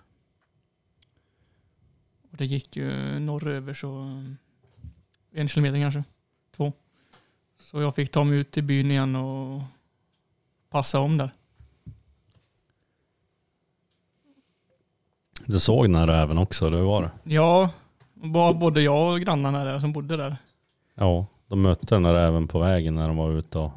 [2.31, 6.03] Och det gick ju norröver så eh, en kilometer kanske,
[6.55, 6.73] två.
[7.59, 9.61] Så jag fick ta mig ut till byn igen och
[10.69, 11.31] passa om där.
[15.45, 17.11] Du såg den här räven också, det var det?
[17.23, 17.69] Ja,
[18.13, 20.35] ba- både jag och grannarna där som bodde där.
[20.95, 23.71] Ja, de mötte den här räven på vägen när de var ute och...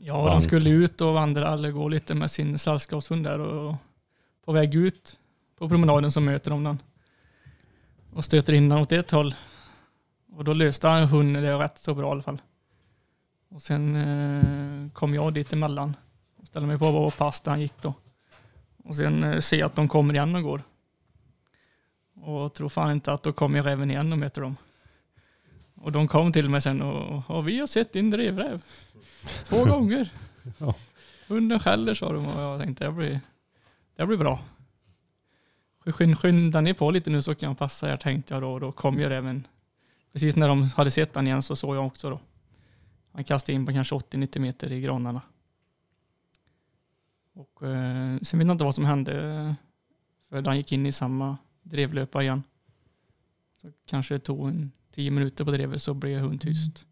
[0.00, 3.74] Ja, de skulle ut och vandra eller gå lite med sin sällskapshund där och
[4.44, 5.16] på väg ut
[5.58, 6.78] på promenaden så möter de den.
[8.14, 9.34] Och stöter in den åt ett håll.
[10.36, 12.38] Och då löste han hunden det rätt så bra i alla fall.
[13.50, 15.96] Och sen eh, kom jag dit emellan
[16.40, 17.94] och ställde mig på och pass där han gick då.
[18.84, 20.62] Och sen eh, ser jag att de kommer igen och går.
[22.28, 24.56] Och tror fan inte att då kommer räven igen och möter dem.
[25.74, 28.62] Och de kom till mig sen och, och vi har sett din drevräv.
[29.44, 30.12] Två gånger.
[30.58, 30.74] Ja.
[31.28, 33.20] Hunden skäller sa de och jag tänkte det blir,
[33.96, 34.40] det blir bra.
[35.84, 38.60] Skyn- Skynda ni på lite nu så kan jag passa er tänkte jag då och
[38.60, 39.46] då kom ju räven.
[40.12, 42.20] Precis när de hade sett han igen så såg jag också då.
[43.12, 45.20] Han kastade in på kanske 80-90 meter i granarna.
[47.34, 49.12] Och eh, sen vet jag inte vad som hände.
[50.28, 51.36] För han gick in i samma
[51.70, 52.42] drevlöpa igen.
[53.62, 56.86] Så kanske det tog en tio minuter på drevet så blev hon tyst.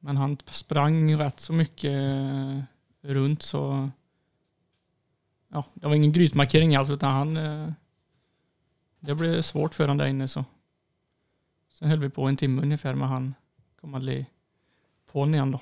[0.00, 2.60] Men han sprang rätt så mycket eh,
[3.00, 3.90] runt så
[5.48, 7.72] ja, det var ingen grytmarkering alls utan han eh,
[9.00, 10.44] det blev svårt för honom där inne så.
[11.70, 13.34] Sen höll vi på en timme ungefär men han
[13.80, 14.26] kom aldrig
[15.06, 15.60] på honom igen då.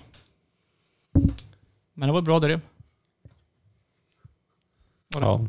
[1.95, 2.61] Men det var bra drev.
[5.15, 5.27] Var det.
[5.27, 5.49] Ja,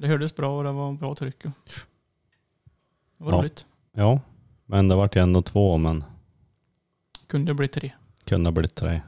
[0.00, 1.42] det hördes bra och det var bra tryck.
[1.42, 1.50] Det
[3.16, 3.38] var Ja.
[3.38, 3.66] roligt.
[3.92, 4.20] ja.
[4.66, 6.04] men det vart ju ändå två, men
[7.26, 7.92] Kunde bli tre.
[8.24, 9.00] kunde blivit tre.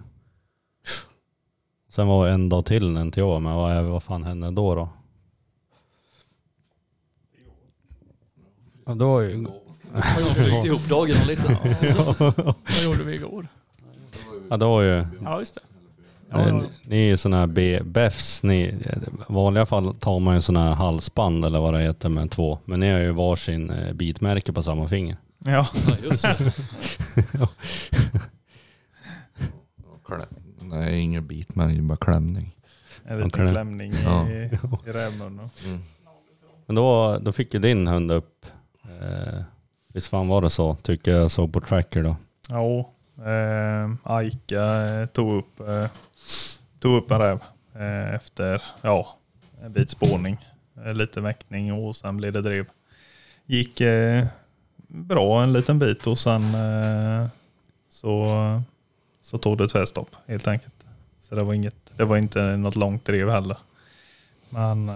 [1.88, 4.50] Sen var det en dag till en till år, men vad, är- vad fan hände
[4.50, 4.88] då då?
[8.87, 9.46] Ja, då var ju...
[10.37, 11.59] Ryckte ihop dagarna lite.
[12.64, 13.48] Vad gjorde vi igår?
[14.50, 15.07] Ja, det var ju...
[15.24, 15.61] Ja just det.
[16.32, 16.62] Ja, ja.
[16.84, 18.42] Ni, är ju sådana här B- BEFs.
[18.42, 18.78] Ni, I
[19.28, 22.58] vanliga fall tar man ju sådana här halsband eller vad det heter med två.
[22.64, 25.16] Men ni har ju varsin eh, bitmärke på samma finger.
[25.44, 26.52] Ja, Ja, just det.
[30.60, 32.56] Nej, ingen bit men det är bara klämning.
[33.04, 33.52] en liten Okej.
[33.52, 34.28] klämning i, Ja.
[34.86, 35.50] i rävmunnen.
[35.66, 35.80] Mm.
[36.66, 38.46] Men då, då fick ju din hund upp,
[38.84, 39.42] eh,
[39.94, 42.16] visst fan var det så, tycker jag såg på tracker då.
[42.48, 42.90] Ja,
[43.26, 45.87] eh, Aika eh, tog upp, eh,
[46.78, 47.42] tog upp en räv
[47.74, 49.18] eh, efter ja,
[49.62, 50.38] en bit spårning.
[50.85, 52.66] Eh, lite väckning och sen blev det drev.
[53.46, 54.26] Gick eh,
[54.87, 56.42] bra en liten bit och sen
[57.88, 58.62] så,
[59.22, 60.87] så tog det tvärstopp helt enkelt.
[61.20, 63.56] Så det var, inget, det var inte något långt drev heller.
[64.48, 64.87] Men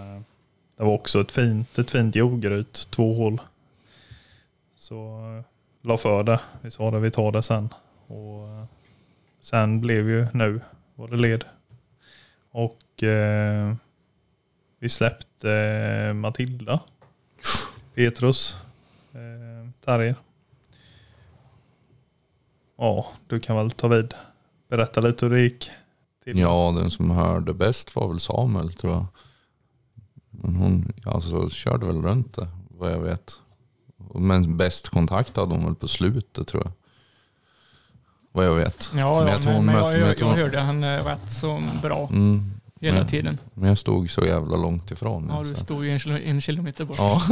[0.77, 3.41] det var också ett fint, ett fint jordgryt, två hål.
[4.77, 5.23] Så
[5.83, 6.41] la för det.
[6.61, 7.69] Vi sa det, vi tar det sen.
[8.07, 8.64] Och eh,
[9.40, 10.61] sen blev ju nu
[10.95, 11.45] var det led.
[12.51, 13.75] Och eh,
[14.79, 16.81] vi släppte eh, Matilda.
[17.95, 18.57] Petrus.
[19.12, 20.14] Eh, Tarje.
[22.79, 24.14] Ja, du kan väl ta vid.
[24.69, 25.71] Berätta lite hur det gick.
[26.25, 26.38] Till.
[26.38, 29.07] Ja, den som hörde bäst var väl Samuel tror jag.
[30.31, 33.40] Men hon alltså, körde väl runt det, vad jag vet.
[34.14, 36.73] Men bäst kontakt hade hon väl på slutet tror jag.
[38.37, 38.90] Vad jag vet.
[38.92, 40.85] Ja, Men ja jag tror men, men mötte- jag, jag jag, tror- jag hörde han
[40.85, 43.38] eh, rätt så bra Mm, hela men- tiden.
[43.55, 45.27] men jag stod så jävla långt ifrån.
[45.29, 45.64] Ja, du alltså.
[45.64, 46.96] stod ju en, kilo, en kilometer bort.
[46.99, 47.22] Ja.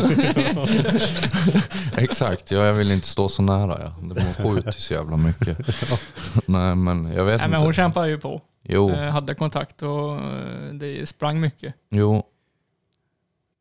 [1.97, 3.79] Exakt, ja, jag vill inte stå så nära.
[3.83, 4.15] Ja.
[4.15, 5.59] Det skjuter så jävla mycket.
[6.47, 7.49] Nej men jag vet Nej, inte.
[7.49, 8.41] men hon kämpade ju på.
[8.63, 11.75] Jo, Eh, hade kontakt och eh, det sprang mycket.
[11.91, 12.23] jo.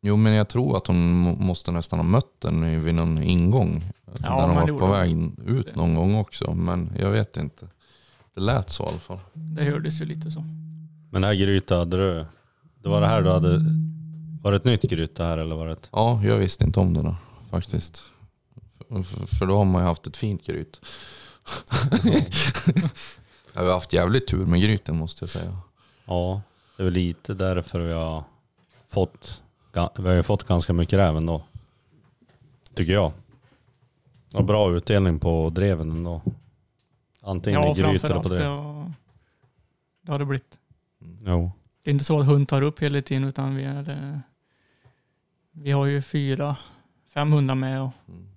[0.06, 3.24] Jo men jag tror att hon må- måste nästan ha mött den i- vid någon
[3.24, 3.84] ingång.
[4.22, 6.54] Ja, när de men var på väg ut någon gång också.
[6.54, 7.68] Men jag vet inte.
[8.36, 9.20] Det lät så i alla fall.
[9.34, 10.44] Det hördes ju lite så.
[11.12, 12.26] Men det här gryta hade du,
[12.84, 13.60] det var det här du hade,
[14.42, 15.90] var det ett nytt gryta här eller var det ett?
[15.92, 17.16] Ja, jag visste inte om det då
[17.50, 18.04] faktiskt.
[19.40, 20.82] För, då har man ju haft ett fint gryt.
[23.54, 25.58] jag har haft jävligt tur med gryten måste jag säga.
[26.06, 26.42] Ja,
[26.78, 28.24] det är väl lite därför vi har
[28.90, 29.42] fått,
[29.74, 31.44] vi har ju fått ganska mycket räv ändå.
[32.74, 33.12] Tycker jag.
[34.34, 36.22] Och bra utdelning på dreven ändå.
[37.22, 38.48] Antingen Ja, i grytor eller på det, drev.
[38.50, 38.94] har-
[40.02, 40.60] det har det blivit.
[41.26, 41.52] Jo.
[41.82, 44.22] Det är inte så att hund tar upp hela tiden utan vi är
[45.52, 46.56] vi har ju fyra,
[47.14, 48.28] fem hundar med och Mm.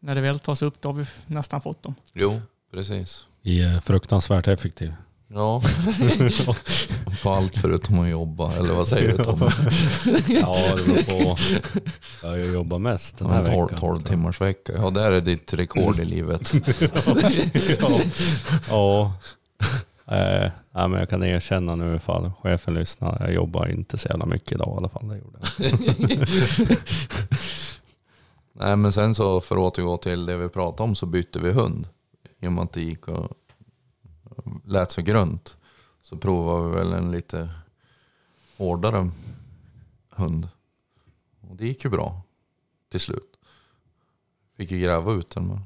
[0.00, 1.94] när det väl tas upp då har vi nästan fått dem.
[2.12, 3.26] Jo, precis.
[3.42, 4.94] Vi är fruktansvärt effektiv.
[5.28, 5.62] Ja.
[7.22, 9.40] på allt förutom att jobba, eller vad säger du Tom?
[10.28, 11.36] Ja, det beror på.
[12.22, 13.80] Jag har ju jobbat mest den här En 12, veckan.
[13.80, 14.72] 12 timmars vecka.
[14.76, 16.52] Ja, där är ditt rekord i livet.
[18.68, 19.12] Ja.
[20.08, 23.16] Eh, nej, men jag kan erkänna nu ifall chefen lyssnar.
[23.20, 25.08] Jag jobbar inte så jävla mycket idag i alla fall.
[25.08, 25.72] Det gjorde jag.
[28.52, 31.52] Nej men sen så för att återgå till det vi pratade om så bytte vi
[31.52, 31.88] hund.
[32.40, 33.30] I och med att det gick och
[34.64, 35.56] lät så grunt.
[36.02, 37.50] Så provade vi väl en lite
[38.56, 39.10] hårdare
[40.10, 40.48] hund.
[41.40, 42.22] Och det gick ju bra
[42.88, 43.38] till slut.
[44.56, 45.60] Fick ju gräva ut den men,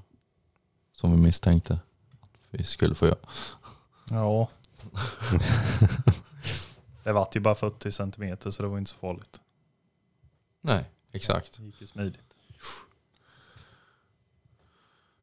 [0.92, 1.80] som vi misstänkte
[2.20, 3.18] att vi skulle få göra.
[4.11, 4.48] Ja.
[7.04, 9.40] det vart ju bara 40 centimeter så det var inte så farligt.
[10.61, 11.56] Nej, exakt.
[11.56, 12.37] Det gick ju smidigt.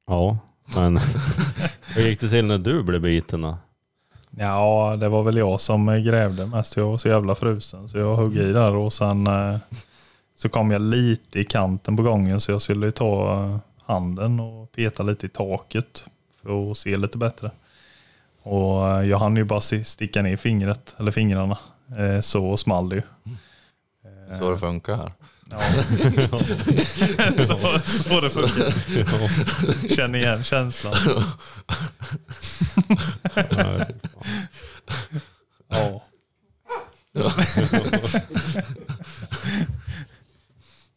[0.06, 0.38] Ja,
[0.76, 0.98] men
[1.96, 3.58] hur gick det till när du blev biten då?
[4.40, 6.78] Ja, det var väl jag som grävde mest.
[6.78, 9.58] Jag var så jävla frusen så jag högg i där och sen eh,
[10.36, 14.40] så kom jag lite i kanten på gången så jag skulle ju ta eh, handen
[14.40, 16.04] och peta lite i taket
[16.42, 17.52] för att se lite bättre.
[18.44, 21.58] Och eh, jag hann ju bara sticka ner fingret, eller fingrarna.
[21.98, 23.02] Eh, Så small det ju.
[24.32, 25.12] Eh, Så det funkar här.
[25.52, 25.60] Ja.
[27.48, 28.74] så, så det funkar.
[29.96, 30.94] Känner igen känslan.
[35.70, 36.02] Ja.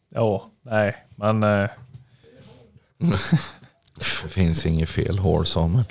[0.09, 0.49] Ja.
[0.61, 1.69] Nej, men eh,
[3.95, 5.85] Det finns inget fel hår Samuel.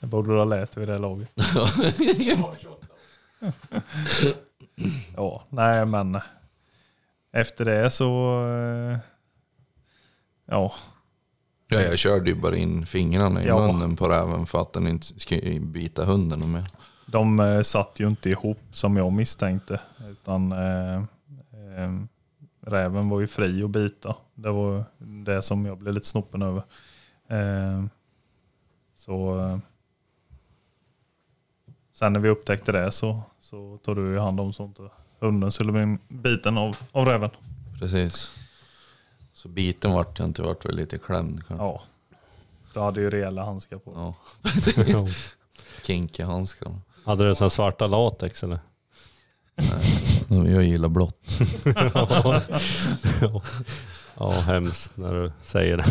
[0.00, 1.28] det borde ha lärt vid det laget.
[5.16, 6.18] Ja, nej men
[7.32, 8.98] efter det så, eh,
[10.46, 10.72] ja,
[11.68, 13.66] Ja, jag körde ju bara in fingrarna i Ja.
[13.66, 16.64] munnen på räven för att den inte skulle bita hunden mer.
[17.06, 19.80] de eh, satt ju inte ihop som jag misstänkte.
[20.10, 21.92] Utan eh, eh,
[22.60, 24.16] räven var ju fri att bita.
[24.34, 24.84] Det var
[25.24, 26.62] det som jag blev lite snoppen över.
[27.28, 27.84] Eh,
[28.94, 29.58] så eh,
[31.92, 33.22] sen när vi upptäckte det så,
[33.54, 34.82] så tog du hand om så inte
[35.20, 37.30] hunden skulle bli biten av, av räven.
[37.78, 38.30] Precis.
[39.32, 41.64] Så biten vart jag inte, vart väl lite klämd kanske.
[41.64, 41.82] Ja.
[42.74, 43.92] Du hade ju rejäla handskar på.
[43.94, 45.36] Ja, precis.
[45.82, 46.74] Kinky handskar.
[47.04, 48.58] Hade du sån svarta latex eller?
[50.28, 51.28] Nej, jag gillar blått.
[54.18, 55.84] Ja, hemskt när du säger det.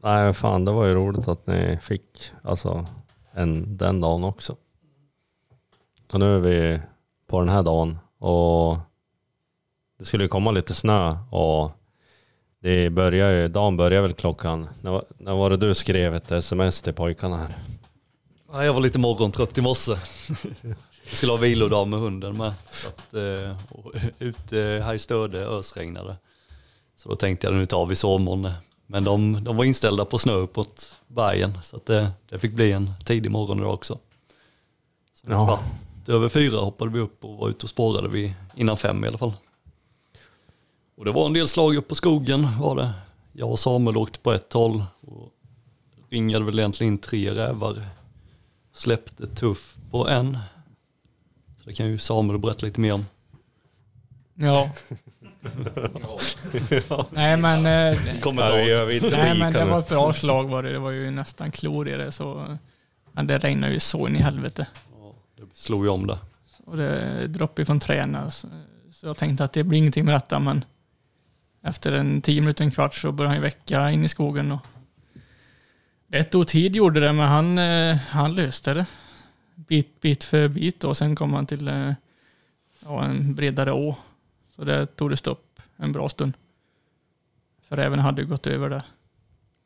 [0.02, 2.86] Nej, fan det var ju roligt att ni fick alltså,
[3.38, 4.56] än den dagen också.
[6.12, 6.80] Och nu är vi
[7.26, 8.78] på den här dagen och
[9.98, 11.72] det skulle ju komma lite snö och
[12.60, 16.30] det börjar ju, dagen börjar väl klockan, när, var- när var det du skrev ett
[16.30, 17.54] sms till pojkarna här?
[18.52, 19.92] Ja, jag var lite morgontrött i morse.
[21.08, 22.52] Jag skulle ha vilodag med hunden med.
[22.70, 26.16] Så att, eh, och ute eh, här i Stöde ösregnade.
[26.96, 28.50] Så då tänkte jag nu tar vi sovmorgon.
[28.90, 31.58] Men de, de var inställda på snö uppåt bergen.
[31.62, 33.98] Så att det, det fick bli en tidig morgon idag också.
[35.14, 35.46] Så Ja.
[35.46, 39.08] kvart över fyra hoppade vi upp och var ute och spårade vi innan fem i
[39.08, 39.32] alla fall.
[40.96, 42.92] Och det var en del slag upp på skogen var det.
[43.32, 45.32] Jag och Samuel åkte på ett håll och
[46.10, 47.84] ringade väl egentligen in tre rävar.
[48.72, 50.38] Släppte tuff på en.
[51.62, 53.04] Så det kan ju Samuel berätta lite mer om.
[54.34, 54.70] Ja.
[57.10, 58.86] Nej men, eh, Kommentar.
[58.86, 60.72] vi inte nej, men det var ett bra slag var det.
[60.72, 62.58] Det var ju nästan klor i det så.
[63.12, 64.66] Men det regnade ju så in i helvete.
[64.92, 66.18] Ja, det slog ju om det.
[66.64, 68.30] Och det droppade från träna.
[68.30, 68.48] Så
[69.00, 70.64] så jag tänkte att det blir ingenting med detta men
[71.62, 74.52] efter en tio minuter, en kvart så började han ju väcka in i skogen.
[74.52, 74.66] Och
[76.06, 78.86] det tog tid gjorde det men han, eh, han löste det.
[79.54, 81.92] Bit, bit för bit och sen kom han till eh,
[82.84, 83.96] ja, en bredare å.
[84.58, 86.32] Så det tog det stopp en bra stund.
[87.62, 88.82] För även hade gått över där.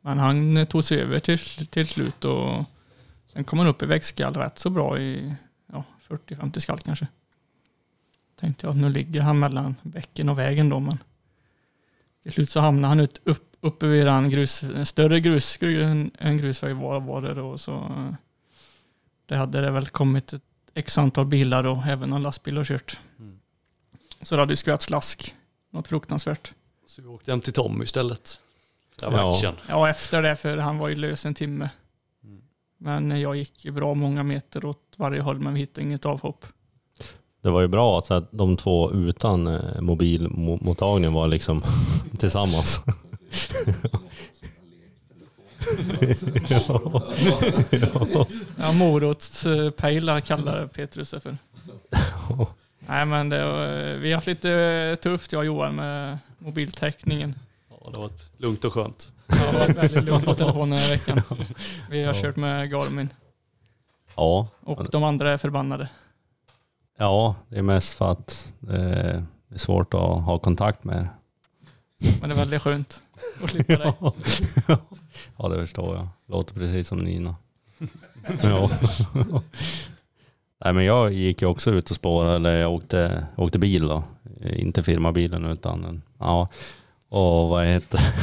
[0.01, 2.63] Men han eh, tog sig över till, till slut och
[3.27, 5.35] sen kom han upp i växtskall rätt så bra i
[5.71, 7.07] ja, 40-50 skall kanske.
[8.35, 10.97] Tänkte jag att nu ligger han mellan bäcken och vägen då men
[12.23, 16.11] till slut så hamnade han ut upp, uppe vid en, grus, en större grus, en,
[16.17, 17.57] en grusväg var, var det då.
[17.57, 18.13] Så eh,
[19.25, 22.99] det hade det väl kommit ett x antal bilar och även en lastbil och kört.
[23.19, 23.32] Mm.
[24.23, 25.35] Så det hade ju skvätt slask.
[25.71, 26.51] Något fruktansvärt.
[26.87, 28.41] Så vi åkte hem till Tommy istället.
[28.99, 29.31] Det var Ja.
[29.35, 29.55] action.
[29.69, 31.69] Ja, efter det, för han var ju lös en timme.
[32.23, 32.41] Mm.
[32.77, 36.45] Men jag gick ju bra många meter åt varje håll, men vi hittade inget avhopp.
[37.41, 41.63] Det var ju bra att att de två utan eh, mobilmottagning var liksom
[42.19, 42.81] tillsammans.
[48.57, 51.37] Ja, morotspejlar kallar Petrus det för.
[52.87, 57.35] Nej, men det, var- vi har haft lite tufft, jag och Johan, med mobiltäckningen.
[57.69, 59.11] Ja, det var ett lugnt och skönt.
[59.27, 61.21] Det har varit väldigt lugnt på telefonen den här veckan.
[61.89, 62.21] Vi har Ja.
[62.21, 63.09] kört med Garmin
[64.15, 65.89] Ja, och de andra är förbannade.
[66.97, 68.67] ja, det är mest för att eh,
[69.47, 71.07] det är svårt att ha kontakt med.
[72.19, 73.01] Men det är väldigt skönt
[73.43, 73.93] att slippa dig.
[75.37, 76.07] Ja, det förstår jag.
[76.27, 77.35] Låter precis som Nina.
[78.43, 78.69] ja.
[80.63, 84.03] Nej, men jag gick ju också ut och spårade, eller jag åkte, åkte bil då.
[84.55, 86.47] Inte firmabilen utan, en- ja.
[87.09, 87.99] Och vad heter.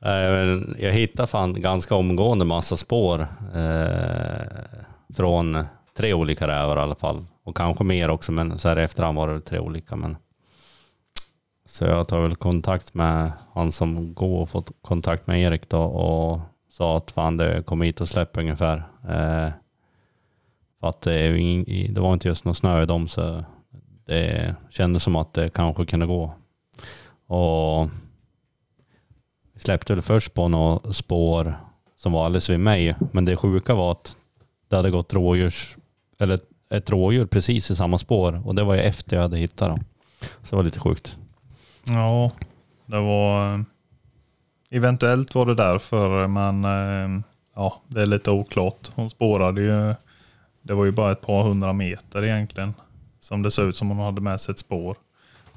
[0.00, 3.20] Nej, men Jag hittade fan ganska omgående massa spår
[3.54, 4.46] eh,
[5.16, 5.64] från
[5.96, 7.24] tre olika rävar i alla fall.
[7.44, 9.96] Och kanske mer också, men så här i efterhand var det tre olika.
[9.96, 10.16] Men
[11.68, 15.82] så jag tar väl kontakt med han som går och fått kontakt med Erik då
[15.82, 16.40] och
[16.76, 18.76] sa att fan det kom hit och släpp ungefär.
[19.08, 19.50] Eh,
[20.80, 23.44] för att det, är det var inte just någon snö i dem så
[24.06, 26.34] det kändes som att det kanske kunde gå.
[27.26, 27.88] Och
[29.54, 31.54] vi släppte väl först på några spår
[31.96, 32.94] som var alldeles vid mig.
[33.12, 34.16] Men det sjuka var att
[34.68, 35.76] det hade gått rådjurs,
[36.18, 39.68] eller ett rådjur precis i samma spår och det var ju efter jag hade hittat
[39.68, 39.84] dem.
[40.20, 41.16] Så det var lite sjukt.
[41.88, 42.30] Ja,
[42.86, 43.54] det var...
[43.54, 43.60] Eh,
[44.70, 47.22] Eventuellt var det därför, men eh,
[47.54, 48.90] ja, det är lite oklart.
[48.94, 49.94] Hon spårade ju...
[50.62, 52.74] Det var ju bara ett par hundra meter egentligen.
[53.20, 54.96] Som det såg ut som hon hade med sig ett spår.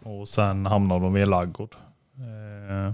[0.03, 1.75] Och sen hamnade de vid en laggård.
[2.17, 2.93] Eh,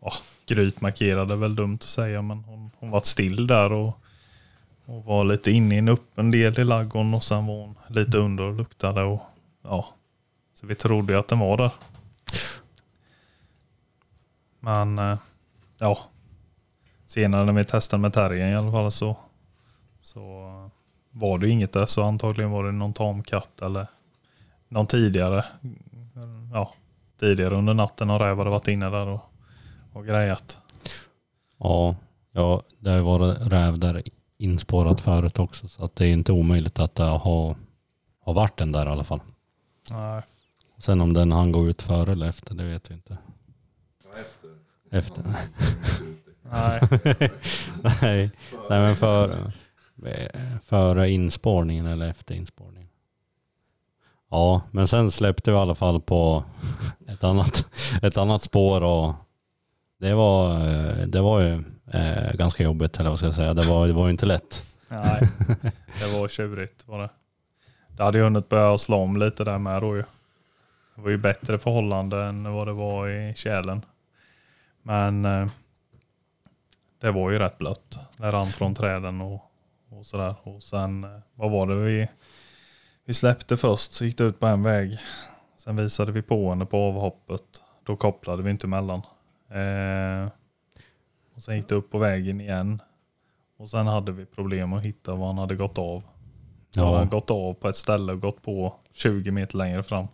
[0.00, 4.00] oh, Gryt markerade väl dumt att säga, men hon, hon var still där och,
[4.84, 8.18] och var lite inne i en öppen del i laggården och sen var hon lite
[8.18, 9.02] under och luktade.
[9.02, 9.20] Och,
[9.62, 9.88] ja,
[10.54, 11.70] så vi trodde ju att den var där.
[14.60, 15.18] Men eh,
[15.78, 15.98] ja,
[17.06, 19.16] senare när vi testade med terriern i alla fall så,
[20.02, 20.70] så eh,
[21.10, 21.86] var det inget där.
[21.86, 23.86] Så antagligen var det någon tamkatt eller
[24.68, 25.44] någon tidigare.
[26.52, 26.74] Ja,
[27.20, 29.20] tidigare under natten har räv hade varit inne där och,
[29.92, 30.58] och grejat.
[31.58, 31.96] Ja,
[32.32, 34.02] ja, det har ju varit räv där
[34.38, 37.56] inspårat förut också så att det är inte omöjligt att det har,
[38.20, 39.20] har varit den där i alla fall.
[39.90, 40.22] Nej.
[40.78, 43.18] Sen om den han gå ut före eller efter, det vet vi inte.
[44.90, 45.24] Efter.
[46.52, 46.80] Nej.
[48.02, 48.30] Nej,
[48.70, 49.36] nej men för,
[50.64, 52.88] före inspårningen eller efter inspårningen.
[54.30, 56.44] Ja, men sen släppte vi i alla fall på
[57.08, 57.68] ett annat,
[58.02, 59.14] ett annat spår och
[60.00, 60.58] det var,
[61.06, 63.54] det var ju eh, ganska jobbigt eller vad ska jag säga.
[63.54, 64.64] Det var, det var ju inte lätt.
[64.88, 65.28] Nej,
[66.00, 67.10] det var tjurigt var det.
[67.96, 70.04] Det hade ju hunnit börja slå om lite där med då ju.
[70.94, 73.82] Det var ju bättre förhållande än vad det var i tjälen.
[74.82, 75.48] Men eh,
[77.00, 77.98] det var ju rätt blött.
[78.16, 79.42] Det rann från träden och,
[79.88, 80.34] och sådär.
[80.42, 82.08] Och sen, eh, vad var det vi,
[83.04, 83.92] vi släppte först?
[83.92, 84.98] Så gick det ut på en väg.
[85.56, 87.62] Sen visade vi på henne på avhoppet.
[87.84, 89.02] Då kopplade vi inte emellan.
[89.48, 90.32] Eh,
[91.34, 92.82] och sen gick det upp på vägen igen.
[93.56, 96.02] Och sen hade vi problem att hitta var han hade gått av.
[96.74, 96.84] Ja.
[96.84, 100.06] Han hade gått av på ett ställe och gått på 20 meter längre fram.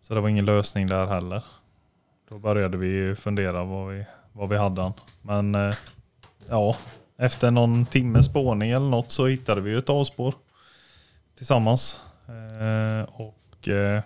[0.00, 1.44] Så det var ingen lösning där heller.
[2.28, 4.92] Då började vi fundera vad vi, vad vi hade han.
[5.22, 5.74] Men eh,
[6.48, 6.76] ja,
[7.16, 10.34] efter någon timmes spårning eller något så hittade vi ett avspår
[11.36, 12.00] tillsammans.
[12.28, 14.02] Eh, och eh,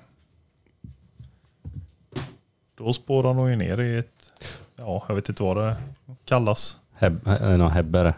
[2.74, 4.32] då spårade hon ju ner i ett,
[4.76, 5.76] ja jag vet inte vad det
[6.24, 6.76] kallas.
[6.92, 8.14] heb, eh, någon hebbere.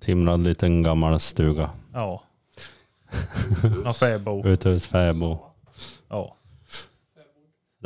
[0.00, 1.70] Timrad liten gammal stuga.
[1.92, 2.22] Ja.
[3.84, 4.46] Någon fäbo.
[4.46, 5.38] Uthusfäbo.
[6.08, 6.36] Ja.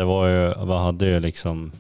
[0.01, 1.72] Det var ju, vad hade ju liksom,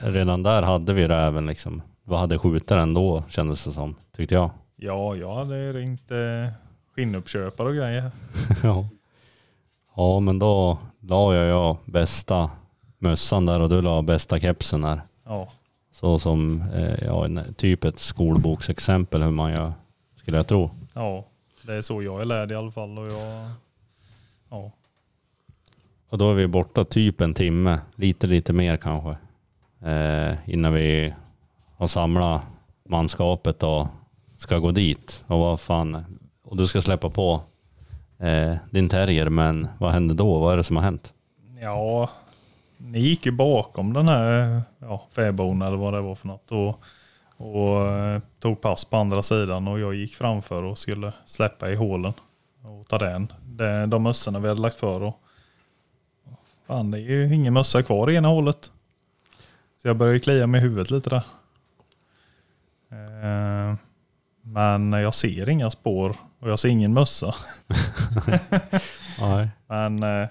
[0.00, 1.82] redan där hade vi räven liksom.
[2.04, 4.50] Vad hade skjutit den då kändes det som, tyckte jag.
[4.76, 6.52] Ja, jag hade ringt eh,
[6.94, 8.10] skinnuppköpare och grejer.
[8.62, 8.88] ja.
[9.96, 12.50] ja, men då la jag ja bästa
[12.98, 15.00] mössan där och du la bästa kepsen där.
[15.24, 15.48] Ja,
[15.92, 19.72] Så som, eh, ja, typ ett skolboksexempel hur man gör,
[20.16, 20.70] skulle jag tro.
[20.94, 21.24] ja,
[21.62, 22.98] det är så jag är lärd i alla fall.
[22.98, 23.50] Och jag,
[24.50, 24.72] ja.
[26.16, 29.16] Och då är vi borta typ en timme, lite lite mer kanske.
[29.90, 31.14] Eh, innan vi
[31.76, 32.42] har samlat
[32.88, 33.86] manskapet och
[34.36, 35.24] ska gå dit.
[35.26, 37.40] Och vad fan, och du ska släppa på
[38.18, 40.38] eh, din terrier, men vad händer då?
[40.38, 41.14] Vad är det som har hänt?
[41.60, 42.10] Ja,
[42.76, 46.84] ni gick ju bakom den här ja, fäbon eller vad det var för något och,
[47.36, 51.74] och eh, tog pass på andra sidan och jag gick framför och skulle släppa i
[51.74, 52.12] hålen
[52.62, 53.32] och ta den.
[53.88, 55.22] De mössorna vi hade lagt för och
[56.66, 58.72] fan, det är ju ingen mössa kvar i ena hålet.
[59.82, 61.22] Så jag började klia mig i huvudet lite där.
[62.90, 63.76] Eh,
[64.42, 67.34] men jag ser inga spår och jag ser ingen mössa.
[69.66, 70.28] Men eh,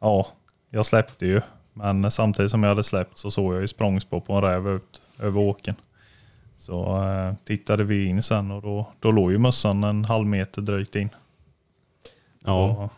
[0.00, 0.26] ja,
[0.70, 1.40] jag släppte ju.
[1.72, 5.02] Men samtidigt som jag hade släppt så såg jag ju språngspår på en räv ut
[5.18, 5.74] över åken.
[6.56, 10.62] Så eh, tittade vi in sen och då, då låg ju mössan en halv meter
[10.62, 11.08] drygt in.
[12.44, 12.90] Ja, Så,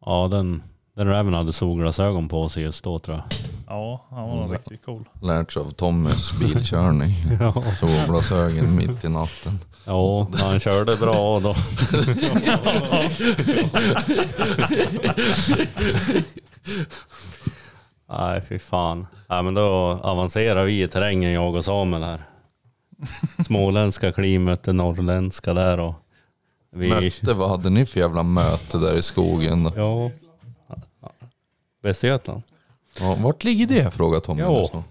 [0.00, 0.62] ja den,
[0.98, 3.24] den räven hade solglasögon på sig just då tror jag.
[3.66, 4.52] ja, han var Mm.
[4.52, 5.04] riktigt cool.
[5.22, 7.10] Lärt sig av Tommys bilkörning.
[7.40, 9.58] Ja, Solglasögon mitt i natten.
[9.84, 11.54] ja han körde bra då.
[18.10, 19.06] Nej, fy fan.
[19.28, 19.62] Nej, men då
[20.02, 22.22] avancerar vi i terrängen, jag och Samuel här.
[23.46, 25.94] Småländska klimat, det norrländska där och
[26.72, 26.88] vi...
[26.88, 29.64] Mötte, vad hade ni för jävla möte där i skogen?
[29.64, 29.72] då?
[29.76, 30.10] Ja.
[31.82, 32.42] Västergötland?
[33.00, 33.94] Ja, vart ligger det?
[33.94, 34.40] frågade Tommy.
[34.42, 34.70] Ja.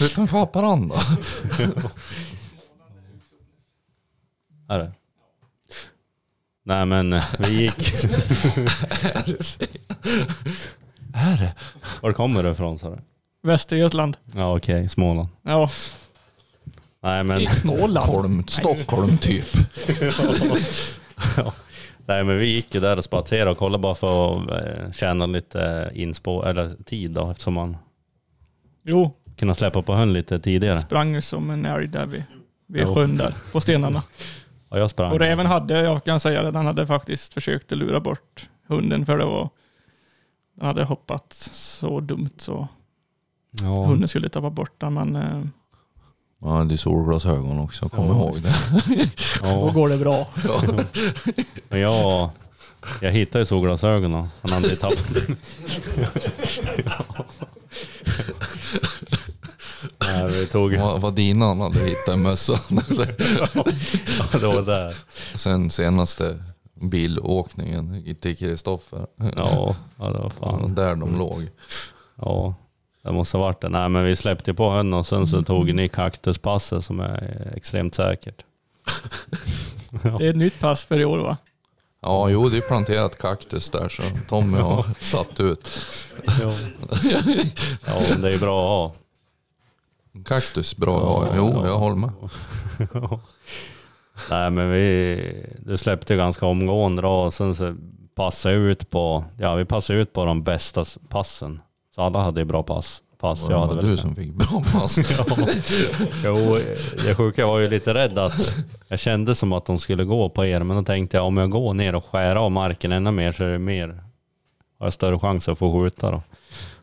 [0.00, 0.94] Utanför Haparanda.
[4.68, 4.92] Är det?
[6.64, 7.78] Nej men eh, vi gick...
[11.14, 11.54] Är det?
[12.00, 12.98] Var kommer du ifrån sa du?
[13.42, 14.16] Västergötland.
[14.34, 15.28] Ja okej, Småland.
[15.42, 15.70] Ja,
[17.02, 17.40] Nej men...
[17.40, 18.04] i Småland.
[18.04, 19.46] Stockholm, Stockholm typ.
[21.36, 21.52] Ja.
[22.08, 25.26] Nej men vi gick ju där och spatserade och kollade bara för att eh, tjäna
[25.26, 27.76] lite inspå eller tid då eftersom man
[28.84, 30.78] Jo, kunde släppa på hund lite tidigare.
[30.78, 32.24] sprang som en älg där vid,
[32.66, 32.94] vid Jo.
[32.94, 34.02] sjön där på stenarna.
[34.68, 35.12] Och jag sprang.
[35.12, 39.06] Och räven hade, jag kan säga det, den hade faktiskt försökt att lura bort hunden
[39.06, 39.48] för det var,
[40.54, 42.68] den hade hoppat så dumt så
[43.50, 43.84] Ja.
[43.86, 44.94] hunden skulle tappa bort den.
[44.94, 45.52] Men
[46.40, 48.54] Ja, det är solglasögon också, kom Ja, ihåg det.
[49.42, 49.70] då Ja.
[49.74, 50.26] går det bra.
[51.68, 52.30] Men jag,
[53.00, 54.28] jag hittade ju solglasögonen.
[54.42, 55.12] Han hade ju tappat.
[60.00, 60.74] Nej, vi tog...
[60.74, 62.58] Ja, Vad, vad dina han hade hittat i mössan.
[64.32, 64.96] det var där.
[65.34, 66.44] Sen senaste
[66.80, 69.06] bilåkningen till Kristoffer.
[69.36, 70.74] Ja, ja det var fan.
[70.74, 71.48] Där de låg.
[72.16, 72.54] Ja,
[73.02, 73.68] det måste ha varit det.
[73.68, 77.94] Nej men vi släppte på hunden och sen så tog ni kaktuspasset som är extremt
[77.94, 78.44] säkert.
[80.02, 81.36] Det är ett nytt pass för i år va?
[82.00, 85.68] Ja, jo det är planterat kaktus där så Tommy har satt ut.
[86.40, 86.52] Ja,
[87.86, 88.92] ja men det är bra att ha.
[90.24, 91.32] Kaktus, bra ja.
[91.36, 92.10] Jo, jag håller med.
[94.30, 97.76] Nej men vi, du släppte ganska omgående då och sen så
[98.14, 101.60] passade ut på, ja vi passade ut på de bästa passen.
[101.98, 103.02] Så alla hade ju bra pass.
[103.18, 103.46] pass.
[103.46, 104.98] Det Jag var du som fick bra pass.
[106.24, 106.58] jo,
[107.04, 108.56] det sjuka var ju lite rädd att
[108.88, 111.50] jag kände som att de skulle gå på er men då tänkte jag om jag
[111.50, 113.88] går ner och skär av marken ännu mer så är det mer,
[114.78, 116.22] har jag större chans att få skjuta då.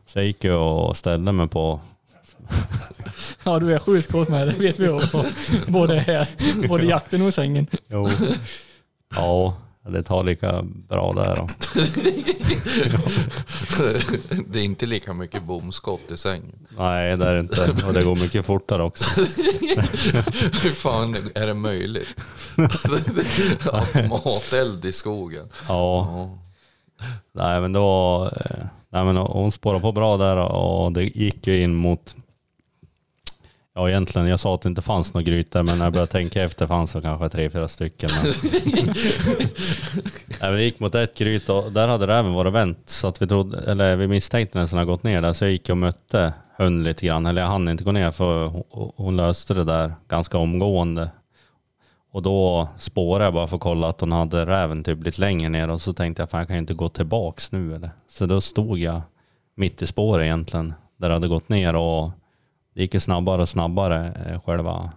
[0.06, 1.80] Så jag gick ju och ställde mig på,
[3.44, 5.00] Ja du är sjukt kort med det vet vi om.
[5.68, 6.28] Både, här,
[6.68, 7.66] både jakten och sängen.
[7.88, 8.08] jo,
[9.16, 9.54] ja
[9.88, 11.46] det tar lika bra där då.
[14.48, 16.66] Det är inte lika mycket bomskott i sängen.
[16.78, 19.20] Nej det är det inte och det går mycket fortare också.
[20.62, 22.08] Hur fan är det möjligt?
[23.72, 25.48] Automateld i skogen.
[25.68, 25.70] Ja,
[26.10, 26.30] Ja.
[27.32, 31.62] nej men då, eh, nej men hon spårade på bra där och det gick ju
[31.62, 32.16] in mot,
[33.76, 36.42] ja egentligen, jag sa att det inte fanns några grytor men när jag började tänka
[36.42, 38.10] efter fanns det kanske tre, fyra stycken.
[38.22, 38.32] Men,
[40.40, 43.22] nej, det gick mot ett gryt och där hade det även varit vänt så att
[43.22, 46.32] vi trodde, eller vi misstänkte nästan hade gått ner där så jag gick och mötte
[46.58, 49.94] hunden lite grann, eller jag hann inte gå ner för hon, hon löste det där
[50.08, 51.10] ganska omgående.
[52.12, 55.48] Och då spårade jag bara för att kolla att hon hade räven typ lite längre
[55.48, 57.90] ner och så tänkte jag fan jag kan ju inte gå tillbaks nu eller.
[58.08, 59.00] Så då stod jag
[59.54, 62.10] mitt i spåret egentligen där det hade gått ner och
[62.76, 64.92] det gick ju snabbare och snabbare eh, själva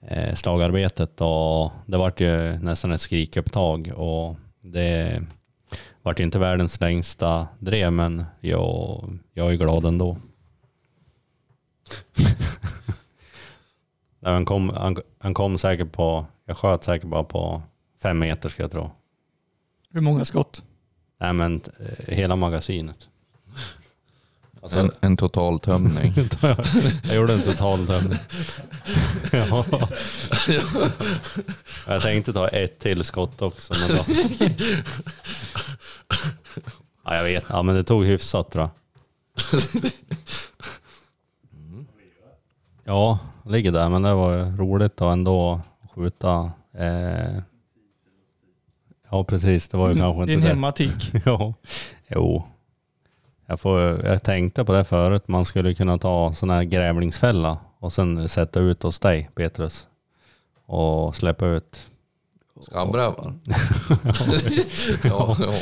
[0.00, 5.22] eh, slagarbetet och det vart ju nästan ett skrikupptag och det
[6.02, 9.04] vart inte världens längsta drev men jag,
[9.34, 10.16] jag är glad ändå.
[14.20, 17.62] Nej, han, kom, han, han kom säkert på, jag sköt säkert bara på
[18.02, 18.90] fem meter ska jag tro.
[19.90, 20.64] Hur många skott?
[21.20, 23.08] Nej men eh, hela magasinet.
[24.66, 26.14] Alltså, En, en total tömning.
[27.02, 28.18] jag gjorde en total tömning.
[29.32, 29.64] ja.
[31.86, 33.74] Jag tänkte ta ett till skott också.
[33.88, 34.04] Men då...
[37.04, 38.70] ja, jag vet, ja, men det tog hyfsat tror jag.
[42.84, 45.60] Ja, det ligger där men det var roligt att ändå
[45.94, 46.50] skjuta.
[46.78, 47.38] Eh...
[49.10, 50.48] Ja precis, det var ju kanske Din inte det.
[50.54, 51.12] hemmatik.
[51.24, 51.54] Ja,
[52.08, 52.44] jo.
[53.46, 57.92] Jag, får, jag tänkte på det förut, man skulle kunna ta sån här grävlingsfälla och
[57.92, 59.86] sen sätta ut hos dig Petrus.
[60.66, 61.86] Och släppa ut.
[62.60, 63.34] Skabbrävar.
[65.04, 65.52] ja, ja.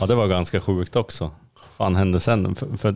[0.00, 1.30] Ja det var ganska sjukt också.
[1.76, 2.54] fan hände sen?
[2.54, 2.94] För, för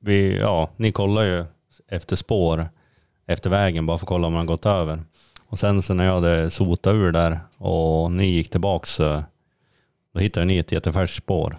[0.00, 1.44] vi, ja, ni kollar ju
[1.88, 2.68] efter spår
[3.26, 5.02] efter vägen bara för att kolla om man gått över.
[5.46, 9.22] Och sen så när jag hade sotat ur där och ni gick tillbaks så
[10.12, 11.58] då hittade ni ett jättefärskt spår.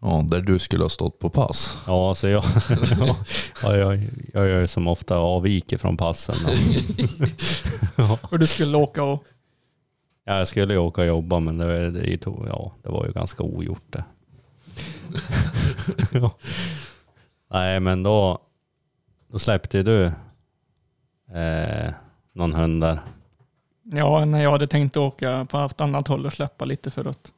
[0.00, 1.78] ja, där du skulle ha stått på pass.
[1.86, 2.44] Ja, så jag,
[3.62, 6.34] ja, jag, jag gör som ofta avviker från passen.
[8.30, 9.24] För du skulle åka och...
[10.24, 13.12] Ja, jag skulle ju åka och jobba men det, det, tog, ja, det var ju
[13.12, 14.04] ganska ogjort det.
[16.12, 16.34] ja.
[17.50, 18.38] Nej men då,
[19.28, 20.04] då släppte du
[21.34, 21.92] eh,
[22.32, 23.00] någon hund där.
[23.82, 27.32] Ja, när jag hade tänkt åka på ett annat håll och släppa lite för att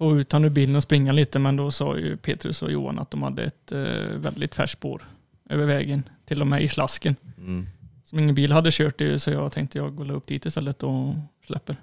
[0.00, 1.38] få ut han ur bilen och springa lite.
[1.38, 3.80] Men då sa ju Petrus och Johan att de hade ett eh,
[4.16, 5.02] väldigt färskt spår
[5.48, 6.08] över vägen.
[6.24, 7.16] Till och med i slasken.
[7.38, 7.66] Mm.
[8.04, 11.14] Som ingen bil hade kört det så jag tänkte jag går upp dit istället och
[11.46, 11.76] släpper.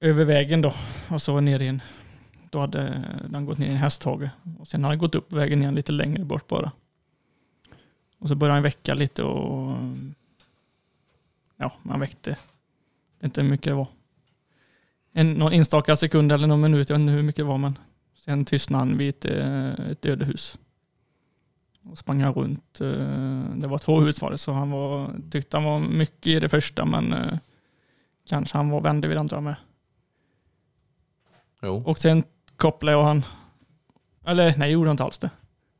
[0.00, 0.74] Över vägen då
[1.08, 1.82] och så ner igen.
[2.50, 4.30] Då hade den gått ner i en hästhage.
[4.58, 6.72] Och sen hade den gått upp vägen igen lite längre bort bara.
[8.18, 9.76] Och så började han väcka lite och
[11.56, 12.30] ja, man väckte.
[12.30, 12.36] Jag
[13.16, 13.88] vet inte mycket det var.
[15.16, 17.78] En, någon enstaka sekund eller någon minut, jag vet inte hur mycket det var men
[18.24, 20.58] sen tystnade han vid ett, eh, ett ödehus.
[21.82, 22.80] Och sprang han runt.
[22.80, 22.86] eh,
[23.56, 26.48] Det var två hus var det så han var, tyckte han var mycket i det
[26.48, 27.38] första men eh,
[28.28, 29.54] kanske han var vände vid andra med.
[31.62, 31.82] Jo.
[31.86, 32.24] Och sen
[32.56, 33.24] kopplade jag han,
[34.26, 35.30] eller nej gjorde han inte alls det.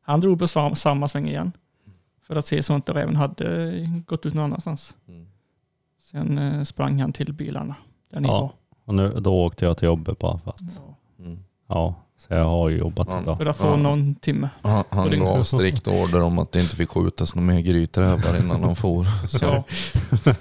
[0.03, 1.53] Han drog på samma sväng igen.
[2.23, 3.73] För att se så inte räven hade
[4.07, 4.97] gått ut någon annanstans.
[5.09, 5.27] Mm.
[5.99, 7.75] Sen sprang han till bilarna.
[8.11, 8.41] Där ni Ja.
[8.41, 8.53] var.
[8.85, 10.61] Och nu, då åkte jag till jobbet bara för att,
[11.19, 11.39] Mm.
[11.69, 13.23] ja, så jag har ju jobbat Ja.
[13.23, 13.37] idag.
[13.39, 13.77] För att få Ja.
[13.77, 14.49] någon timme.
[14.63, 18.63] Han, han gav strikt order om att det inte fick skjutas några mer gryträvar innan
[18.65, 19.07] han for.
[19.29, 19.65] Så, Ja.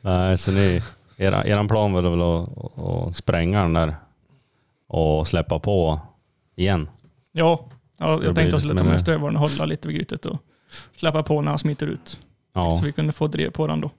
[0.00, 0.82] Nej, så ni,
[1.16, 3.96] era, eran plan var väl att, att, att spränga den där
[4.86, 6.00] och släppa på
[6.56, 6.88] igen?
[7.32, 7.64] Ja,
[7.98, 9.96] ja jag blir tänkte jag lite skulle ta mer- med stövaren och hålla lite vid
[9.96, 10.36] grytet och
[10.96, 12.18] släppa på när han smiter ut.
[12.52, 13.90] Ja, Så vi kunde få drev på den då.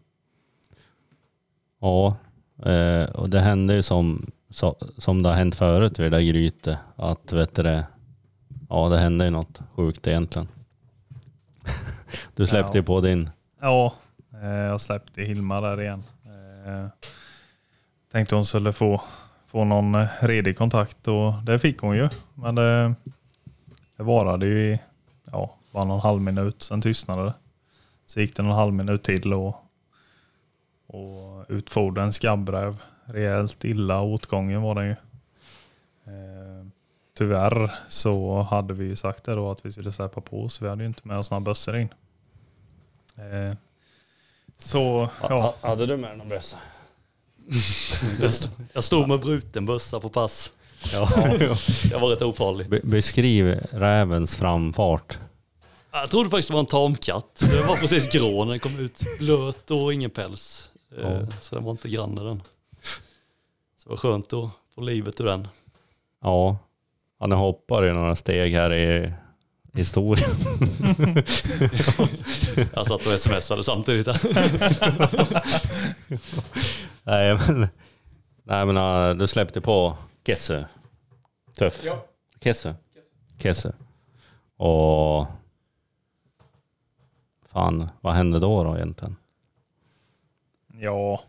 [1.82, 2.16] ja
[2.64, 6.24] eh, och det hände ju som, så, som det har hänt förut vid det där
[6.26, 6.78] grytet.
[6.96, 7.88] Att vet du det,
[8.70, 10.48] ja det hände ju något sjukt egentligen.
[12.36, 12.80] Du släppte Ja.
[12.82, 13.30] ju på din,
[13.62, 13.94] Ja,
[14.42, 16.04] eh, jag släppte Hilma där igen.
[16.26, 16.88] Eh,
[18.12, 19.02] Tänkte hon skulle få,
[19.48, 22.10] få någon eh, redig kontakt och det fick hon ju.
[22.34, 22.94] Men det,
[23.98, 24.80] det varade ju i
[25.32, 27.34] ja, bara någon halv minut, sen tystnade det.
[28.06, 29.56] Så gick det någon halv minut till och,
[30.88, 32.78] och utfordrade en skabbräv.
[33.06, 34.92] Rejält illa åtgången var den ju.
[34.92, 36.66] Eh,
[37.18, 40.70] Tyvärr så hade vi ju sagt det då att vi skulle släppa på så vi
[40.70, 41.90] hade ju inte med oss några bössor in.
[43.18, 43.58] Eh,
[44.58, 46.58] Så ja, hade du med någon bössa?
[48.22, 50.54] Jag stod, jag stod med bruten bössa på pass.
[50.94, 51.10] Ja.
[51.92, 52.70] Jag var rätt ofarlig.
[52.70, 55.18] Be- beskriv rävens framfart.
[55.92, 57.44] Jag trodde faktiskt det var en tamkatt.
[57.52, 59.02] Den var precis grå när den kom ut.
[59.20, 60.70] Blöt och ingen päls.
[60.98, 61.26] Eh, Ja.
[61.42, 62.42] Så den var inte granne den.
[63.78, 65.48] Så det var skönt att få livet ur den.
[66.22, 66.58] Ja,
[67.20, 69.14] han hoppar i några steg här i
[69.74, 70.30] historien.
[72.74, 74.08] Jag satt och smsade samtidigt.
[77.04, 77.68] nej men,
[78.44, 80.68] nej men du släppte på Kesse.
[81.58, 81.84] Tuff.
[81.86, 82.06] Ja.
[82.44, 82.76] Kesse.
[83.38, 83.74] Kesse.
[84.58, 85.26] Och
[87.52, 89.16] fan, vad hände då då egentligen?
[90.80, 91.22] Ja.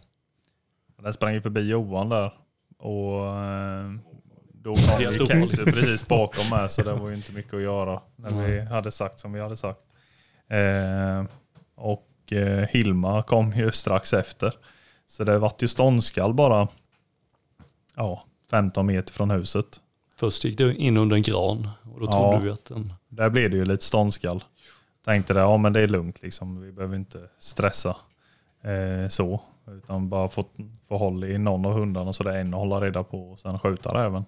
[1.02, 2.32] Den sprang ju förbi Johan där.
[2.78, 3.90] Och eh,
[4.52, 5.26] då kom Helt ju.
[5.26, 8.90] Kexu precis bakom med så det var ju inte mycket att göra när vi hade
[8.92, 9.80] sagt som vi hade sagt.
[10.48, 11.24] Eh,
[11.74, 14.52] och eh, Hilma kom ju strax efter.
[15.06, 16.68] Så det vart ju ståndskall bara
[17.96, 19.80] ja, 15 meter från huset.
[20.16, 22.30] Först gick du in under en gran och då Ja.
[22.30, 22.92] trodde vi att den...
[23.08, 24.44] Där blev det ju lite ståndskall.
[25.04, 26.60] Tänkte det, ja men det är lugnt liksom.
[26.60, 27.96] Vi behöver inte stressa.
[28.66, 29.40] Eh, så.
[29.68, 30.44] Utan bara få,
[30.88, 33.38] få håll i någon av hundarna så det är en att hålla reda på och
[33.38, 34.24] sen skjuta räven.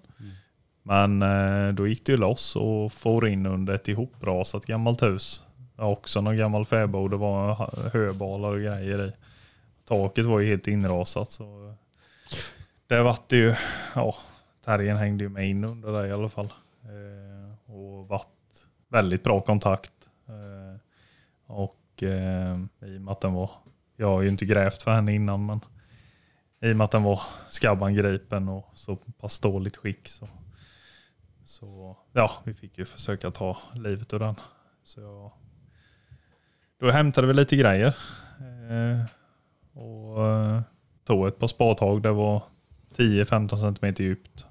[0.83, 5.43] Men eh, då gick det ju loss och for in under ett ihoprasat gammalt hus.
[5.77, 7.11] Också någon gammal fäbod.
[7.11, 9.13] Det var höbalar och grejer i.
[9.89, 11.31] Taket var ju helt inrasat.
[11.31, 11.75] Så
[12.87, 13.55] det vart ju,
[13.95, 14.15] ja,
[14.65, 16.53] terriern hängde ju med in under det i alla fall.
[16.83, 18.27] Eh, och vart
[18.89, 19.93] väldigt bra kontakt.
[20.29, 20.81] Eh,
[21.47, 23.51] och eh, i och med att den var,
[24.01, 25.61] jag har ju inte grävt för henne innan men
[26.61, 30.29] i och med att den var skabbangripen och så pass dåligt skick så,
[31.45, 34.35] så ja, vi fick ju försöka ta livet ur den.
[34.83, 35.33] Så jag,
[36.81, 37.97] då hämtade vi lite grejer
[38.71, 39.05] eh,
[39.83, 40.63] och eh,
[41.05, 42.03] tog ett par spadtag.
[42.03, 42.43] Det var
[42.97, 44.47] 10-15 cm djupt.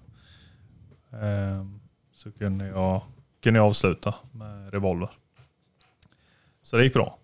[1.11, 1.65] Eh,
[2.11, 3.01] så kunde jag,
[3.43, 5.09] kunde jag avsluta med revolver.
[6.61, 7.17] Så det gick bra.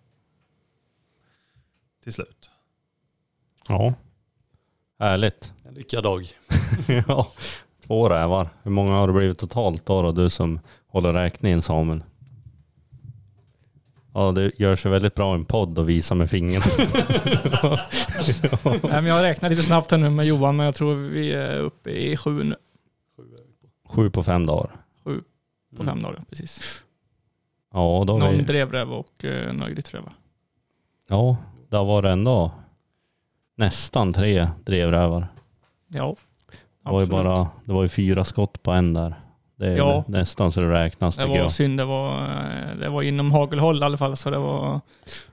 [2.03, 2.51] Till slut.
[3.67, 3.93] Ja.
[4.99, 5.53] Härligt.
[5.63, 6.27] En lyckad dag.
[7.07, 7.31] ja.
[7.87, 8.49] Två rävar.
[8.63, 12.03] Hur många har det blivit totalt då, då du som håller räkningen Samuel?
[14.13, 16.65] Ja, det gör sig väldigt bra i en podd att visa med fingrarna.
[18.63, 21.59] Nej, men jag räknar lite snabbt här nu med Johan, men jag tror vi är
[21.59, 22.55] uppe i sju nu.
[23.89, 24.71] Sju på fem dagar.
[25.77, 26.83] På fem dagar, precis.
[27.73, 30.13] Ja, då har Någon vi, drevräv och uh, några gryträvar.
[31.07, 31.37] ja,
[31.73, 32.51] där var det ändå
[33.55, 35.27] nästan tre drevrävar.
[35.87, 36.15] Ja,
[36.83, 39.15] Det var ju bara, det var ju fyra skott på en där.
[39.55, 40.03] Det är Ja.
[40.07, 41.51] nästan så det räknas Det tycker var jag.
[41.51, 44.81] synd, det var, eh, det var inom hagelhåll i alla fall, så det var,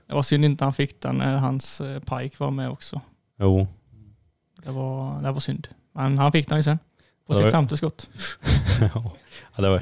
[0.07, 3.01] det var synd inte han fick den när hans eh, pike var med också.
[3.39, 3.67] Jo,
[4.63, 5.67] Det var, det var synd.
[5.93, 6.79] Men han fick den ju sen.
[7.27, 8.09] På Det sitt femte skott.
[8.93, 9.11] ja,
[9.55, 9.81] det, var,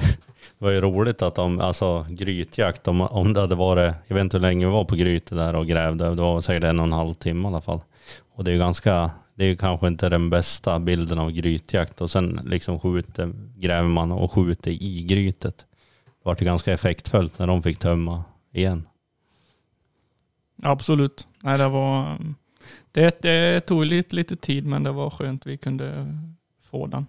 [0.60, 4.20] det var ju roligt att de, alltså grytjakt, om, om det hade varit, jag vet
[4.20, 6.84] inte hur länge vi var på Gryte där och grävde, det var säkert en och
[6.84, 7.80] en halv timme i alla fall.
[8.34, 12.00] Och det är ju ganska, det är ju kanske inte den bästa bilden av grytjakt
[12.00, 15.66] och sen liksom skjuter, gräver man och skjuter i grytet.
[16.04, 18.88] Det var det ganska effektfullt när de fick tömma igen.
[20.62, 21.28] Absolut.
[21.42, 22.18] Nej, det var...
[22.92, 26.18] Det, det tog lite, lite tid, men det var skönt vi kunde
[26.70, 27.06] få den.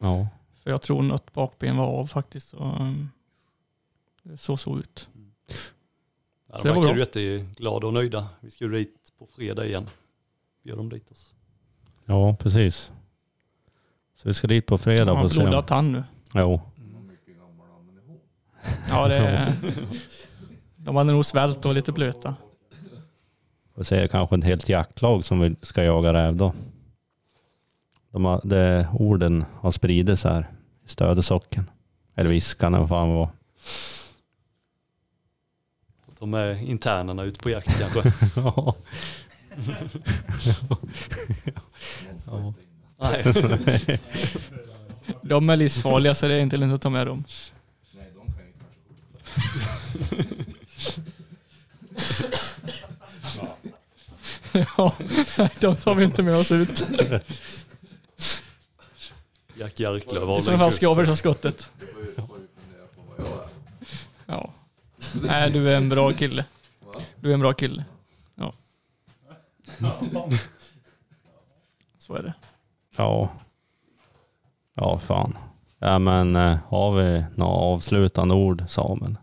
[0.00, 0.28] Ja,
[0.62, 2.48] För jag tror något bakben var av faktiskt.
[2.48, 3.10] Så, um,
[4.22, 5.08] det såg så ut.
[5.46, 5.54] Ja,
[6.58, 8.28] Så de det var verkar jätteglada och nöjda.
[8.40, 9.86] Vi ska ju dit på fredag igen.
[10.62, 11.34] Bjöd de dit oss.
[12.04, 12.92] ja precis.
[14.14, 16.04] Så vi ska dit på fredag Han har blodat tand nu.
[16.34, 16.60] Jo,
[18.88, 19.52] Ja, det,
[20.76, 22.34] de hade nog svält och lite blöta.
[23.74, 26.52] får se kanske ett helt jaktlag som vill, ska jaga räv då.
[28.12, 30.46] De har, det, orden har spridits här
[30.86, 31.70] i Stödesocken.
[32.14, 33.28] Eller Viskan eller vad fan det var.
[36.18, 38.12] Ta med internerna ut på jakt kanske.
[38.36, 38.74] Ja.
[42.26, 42.54] ja.
[43.00, 43.24] Nej.
[45.22, 47.24] De är livsfarliga så det är inte lönt att ta med dem.
[54.76, 54.94] Ja,
[55.38, 56.84] nej, de tar vi inte med oss ut.
[59.58, 61.70] Jack Jarklöv I har så väl en fall ska jag skottet.
[64.26, 64.50] Ja.
[65.22, 66.44] Nej, du är en bra kille.
[67.20, 67.84] Du är en bra kille.
[68.34, 68.52] Ja.
[71.98, 72.34] Så är det.
[72.96, 73.28] ja.
[74.74, 75.38] Ja, fan.
[75.78, 79.16] Ja, men eh, har vi några avslutande ord, Samuel?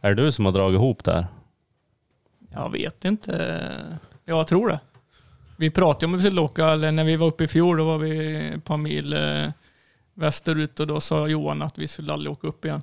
[0.00, 1.26] Är det du som har dragit ihop det här?
[2.52, 3.98] Jag vet inte.
[4.24, 4.80] Jag tror det.
[5.60, 7.84] Vi pratade om att vi skulle åka, eller när vi var uppe i fjol, då
[7.84, 9.50] var vi ett par mil eh,
[10.14, 12.82] västerut och då sa Johan att vi skulle aldrig åka upp igen.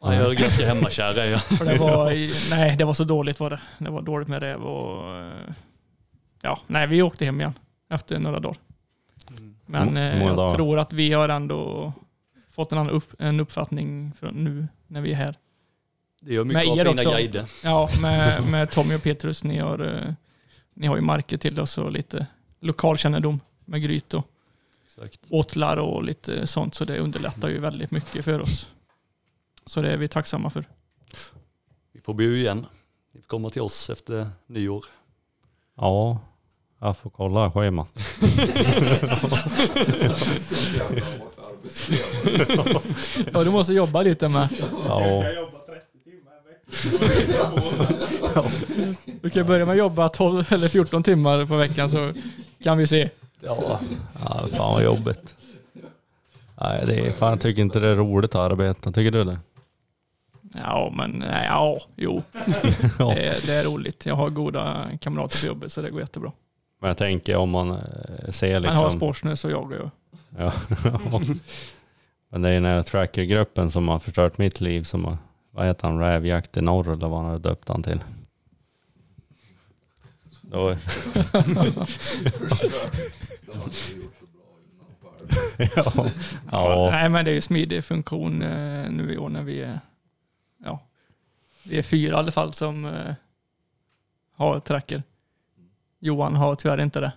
[0.00, 1.40] Ja, jag är ganska hemmakär är jag.
[1.58, 2.10] För det var,
[2.50, 3.60] nej, det var så dåligt var det.
[3.78, 5.32] Det var dåligt med räv och eh,
[6.42, 7.54] ja, nej, vi åkte hem igen
[7.90, 8.56] efter några dagar.
[9.66, 10.54] Men Mm, eh, hur jag dagar?
[10.54, 11.92] tror att vi har ändå
[12.50, 15.38] fått en annan upp, en uppfattning från nu när vi är här.
[16.20, 17.10] Det gör Med mycket av er fina också.
[17.10, 17.44] guider.
[17.64, 19.44] Ja, med, med Tommy och Petrus.
[19.44, 20.12] Ni har, eh,
[20.74, 22.26] ni har ju marker till oss och lite
[22.60, 24.26] lokalkännedom med gryt och
[24.86, 25.20] Exakt.
[25.28, 26.74] åtlar och lite sånt.
[26.74, 28.68] Så det underlättar ju väldigt mycket för oss.
[29.66, 30.64] Så det är vi tacksamma för.
[31.92, 32.66] Vi får bjuda igen.
[33.12, 34.84] Ni får komma till oss efter nyår.
[35.76, 36.18] Ja,
[36.80, 37.92] jag får kolla schemat.
[43.32, 44.48] Ja, du måste jobba lite med.
[44.88, 45.24] Ja,
[49.22, 52.12] Du kan börja med att jobba 12 eller 14 timmar på veckan så
[52.62, 53.10] kan vi se.
[53.40, 53.80] ja.
[54.24, 55.36] ja fan vad jobbigt.
[56.60, 58.92] Nej, det är, fan, jag tycker inte det är roligt att arbeta.
[58.92, 59.38] Tycker du det?
[60.54, 62.22] Ja, men nej, ja, jo.
[62.98, 63.14] Ja.
[63.14, 64.06] Det, är, det är roligt.
[64.06, 66.32] Jag har goda kamrater på jobbet så det går jättebra.
[66.80, 69.00] Men jag tänker om man eh, ser Men har liksom...
[69.00, 69.90] sportsnö så jagar jag.
[70.38, 70.52] Ja.
[72.28, 74.82] Men det är den här trackergruppen som har förstört mitt liv.
[74.82, 75.16] Som har,
[75.54, 75.98] vad heter han?
[75.98, 78.00] Rävjakt i norr eller vad han har döpt han till.
[80.42, 80.70] Då,
[85.76, 86.06] ja.
[86.50, 86.88] ja.
[86.90, 89.80] Nej, men det är ju smidig funktion eh, nu i år när vi är,
[90.64, 90.80] ja,
[91.64, 93.14] vi är fyra i alla fall som eh,
[94.36, 95.02] har tracker.
[96.00, 97.12] Johan har tyvärr inte det.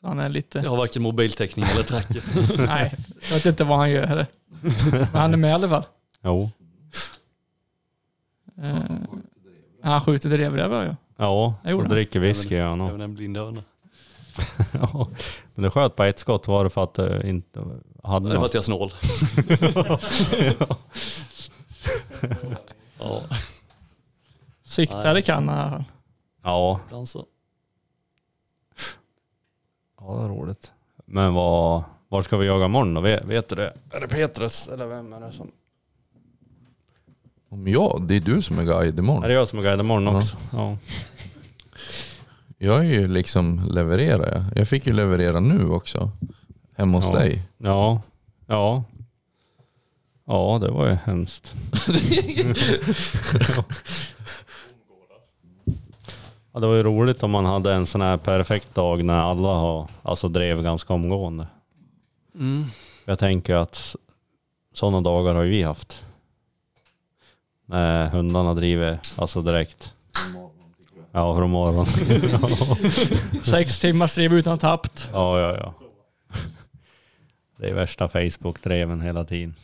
[0.00, 2.22] Så han är lite, Jag har varken mobiltäckning eller tracker.
[2.66, 4.26] nej, jag vet inte vad han gör heller.
[4.92, 5.84] Men han är med i alla fall.
[6.22, 6.50] Jo.
[8.62, 8.80] Eh,
[9.82, 10.96] han skjuter drevrävar ja.
[11.16, 13.62] Ja, Det gjorde och dricker whisky gör han Även en blind höna.
[14.72, 15.08] Ja.
[15.54, 16.48] Men det sköt på ett skott.
[16.48, 17.60] Var det för att det inte
[18.02, 18.44] hade Det är för något?
[18.44, 18.92] att jag är snål.
[22.98, 23.22] ja,
[24.62, 25.84] Siktare kan han i alla fall.
[26.42, 27.26] Ja, ibland så.
[30.00, 30.72] ja, det är roligt.
[31.04, 33.00] Men vad, var ska vi jaga imorgon då?
[33.00, 33.72] Vet, vet du det?
[33.90, 35.50] Är det Petrus eller vem är det som...
[37.52, 39.22] Om jag, det är du som är guide Är imorgon.
[39.22, 40.18] det jag som är guide imorgon Ja.
[40.18, 40.36] också?
[40.52, 40.76] Ja.
[42.58, 44.44] Jag är ju liksom levererar jag.
[44.58, 46.10] Jag fick ju leverera nu också.
[46.76, 47.18] Hemma hos Ja.
[47.18, 47.42] dig.
[47.58, 48.02] Ja.
[48.46, 48.84] Ja.
[50.26, 51.54] Ja, det var ju hemskt.
[56.52, 59.48] ja, det var ju roligt om man hade en sån här perfekt dag när alla
[59.48, 61.46] har, alltså drev ganska omgående.
[62.34, 62.64] Mm.
[63.04, 63.96] Jag tänker att
[64.74, 66.02] sådana dagar har ju vi haft.
[67.70, 69.94] När hundarna driver, alltså direkt.
[71.12, 71.86] Ja, från morgon.
[73.44, 75.10] Sex timmars driv utan tappt.
[75.12, 75.74] Ja, ja, ja.
[77.56, 79.54] Det är värsta Facebook-dreven hela tiden.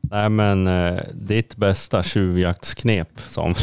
[0.00, 3.56] Nej men eh, ditt bästa tjuvjaktsknep Samuel?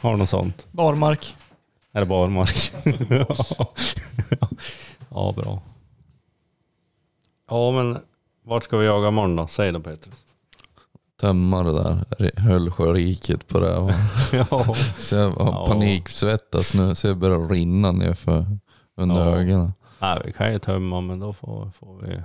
[0.00, 0.66] Har du något sånt?
[0.72, 1.36] Barmark.
[1.92, 2.72] Är det barmark?
[5.10, 5.62] ja, bra.
[7.50, 7.98] Ja men
[8.42, 9.46] vart ska vi jaga imorgon då?
[9.46, 10.25] Säg då Petrus.
[11.20, 12.04] Tömma det där
[12.40, 13.68] Höllsjöriket på det.
[14.32, 14.74] ja.
[14.98, 15.66] Så jag har Ja.
[15.66, 18.46] paniksvettas nu så jag börjar rinna ner för
[18.96, 19.36] under Ja.
[19.36, 19.72] ögonen.
[20.00, 22.16] Nej vi kan ju tömma men då får, får, vi,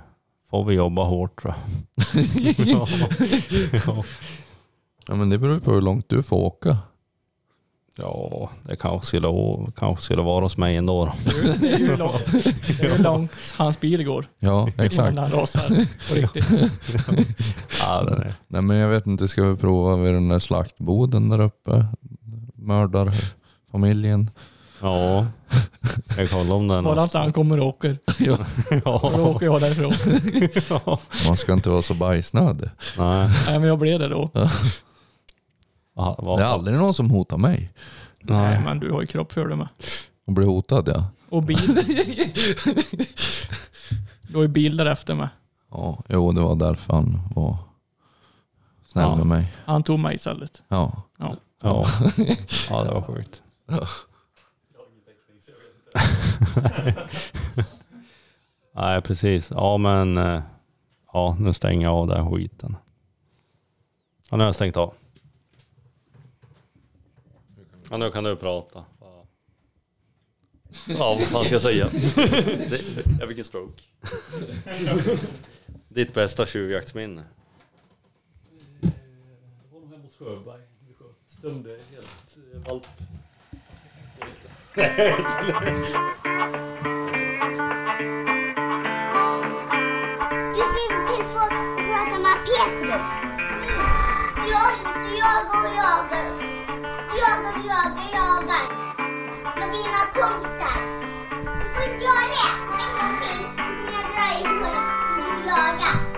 [0.50, 2.24] får vi jobba hårt tror jag.
[2.66, 2.86] ja.
[3.86, 4.04] Ja.
[5.08, 6.78] Ja men det beror ju på hur långt du får åka.
[7.96, 9.28] Ja, det kanske skulle,
[9.76, 11.04] kanske skulle vara hos mig ändå.
[11.04, 11.12] Då.
[11.60, 12.24] Det är ju långt,
[12.78, 14.26] det är ju långt hans bil går.
[14.38, 15.14] Ja exakt.
[15.14, 15.68] När han rasar
[16.08, 16.44] på riktigt.
[17.86, 18.34] Ja, den är.
[18.48, 21.86] Nej men jag vet inte, ska vi prova vid den där slaktboden där uppe?
[22.56, 24.30] Mördarfamiljen.
[24.80, 25.26] Ja,
[26.16, 26.84] jag kollar om den.
[26.84, 27.98] Bara inte han kommer och åker.
[28.18, 28.38] Ja.
[28.70, 29.20] Då Ja.
[29.28, 29.92] åker jag därifrån.
[31.28, 32.68] Man ska inte vara så bajsnödig.
[32.98, 33.30] Nej.
[33.46, 34.30] Nej men jag blev det då.
[35.96, 37.72] Ja, vad- Det är aldrig någon som hotar mig.
[38.22, 38.60] Nej Nej.
[38.64, 39.68] men du har ju kropp för det med.
[40.26, 41.04] Och blir hotad ja.
[41.30, 41.58] Och bil.
[44.28, 45.28] Du har ju bil därefter med.
[45.70, 47.56] Ja, jo det var därför han var
[48.92, 49.16] snäll Ja.
[49.16, 49.52] med mig.
[49.64, 50.62] Han tog mig istället.
[50.68, 51.02] Ja.
[51.18, 51.36] Ja.
[51.62, 51.84] ja,
[52.84, 53.42] det var sjukt.
[58.74, 59.50] Nej, precis.
[59.50, 60.42] Ja, men eh,
[61.12, 62.76] ja, nu stänger jag av den här skiten.
[64.30, 64.94] Ja, nu har jag stängt av.
[67.90, 68.84] Ja, nu kan du prata.
[70.88, 71.88] Ja, vad fan ska jag säga?
[73.20, 73.82] Jag fick en stroke.
[75.88, 77.22] Ditt bästa tjuvjaktsminne?
[80.22, 80.60] Sjöberg.
[80.86, 81.42] Vi sköt.
[81.42, 82.06] Helt
[82.54, 82.86] eh, valp.
[90.54, 93.06] Du skriver till folk och pratar med Petrus.
[94.52, 94.70] Jag,
[95.18, 96.24] jagar och jagar.
[97.20, 98.64] Jagar och jagar, jagar.
[99.58, 100.78] Med dina kompisar.
[101.58, 102.48] Du får inte göra det
[102.82, 103.44] en gång till.
[103.92, 104.84] Jag drar i håret.
[105.16, 106.11] Du jagar.